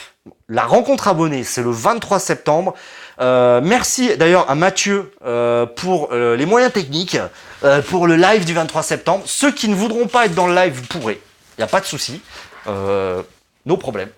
[0.49, 2.75] la rencontre abonnée, c'est le 23 septembre.
[3.23, 7.16] Euh, merci d'ailleurs à Mathieu euh, pour euh, les moyens techniques,
[7.62, 9.23] euh, pour le live du 23 septembre.
[9.27, 11.20] Ceux qui ne voudront pas être dans le live, vous pourrez.
[11.57, 12.20] Il n'y a pas de souci.
[12.66, 13.23] Euh,
[13.64, 14.11] nos problèmes.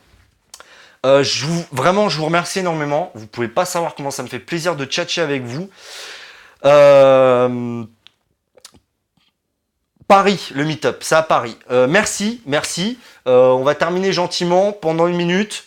[1.05, 1.23] Euh,
[1.71, 3.11] vraiment, je vous remercie énormément.
[3.15, 5.69] Vous pouvez pas savoir comment ça me fait plaisir de tchatcher avec vous.
[6.65, 7.85] Euh,
[10.09, 11.59] Paris, le meet-up, c'est à Paris.
[11.71, 12.99] Euh, merci, merci.
[13.27, 15.65] Euh, on va terminer gentiment pendant une minute.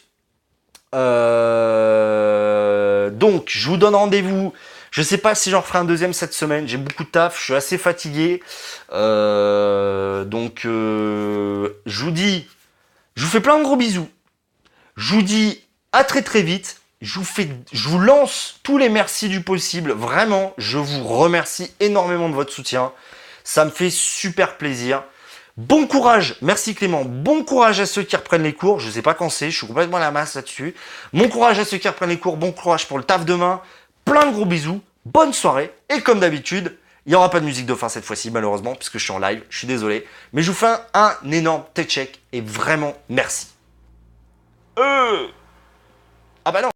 [3.08, 4.53] Euh, donc, je vous donne rendez-vous.
[4.91, 6.68] Je sais pas si j'en referai un deuxième cette semaine.
[6.68, 8.41] J'ai beaucoup de taf, je suis assez fatigué.
[8.93, 12.47] Euh, donc, euh, je vous dis,
[13.16, 14.10] je vous fais plein de gros bisous.
[14.95, 16.82] Je vous dis à très très vite.
[17.01, 17.20] Je
[17.89, 19.91] vous lance tous les merci du possible.
[19.91, 22.91] Vraiment, je vous remercie énormément de votre soutien.
[23.43, 25.03] Ça me fait super plaisir.
[25.58, 27.03] Bon courage, merci Clément.
[27.03, 28.80] Bon courage à ceux qui reprennent les cours.
[28.80, 30.76] Je sais pas quand c'est, je suis complètement à la masse là-dessus.
[31.14, 32.38] Bon courage à ceux qui reprennent les cours.
[32.38, 33.60] Bon courage pour le taf demain.
[34.05, 34.82] Plein de gros bisous.
[35.05, 35.74] Bonne soirée.
[35.89, 36.78] Et comme d'habitude,
[37.08, 39.18] il n'y aura pas de musique de fin cette fois-ci, malheureusement, puisque je suis en
[39.18, 39.41] live.
[39.49, 40.05] Je suis désolé.
[40.32, 43.47] Mais je vous fais un, un énorme tech check et vraiment merci.
[44.78, 45.28] Euh.
[46.45, 46.70] Ah bah non.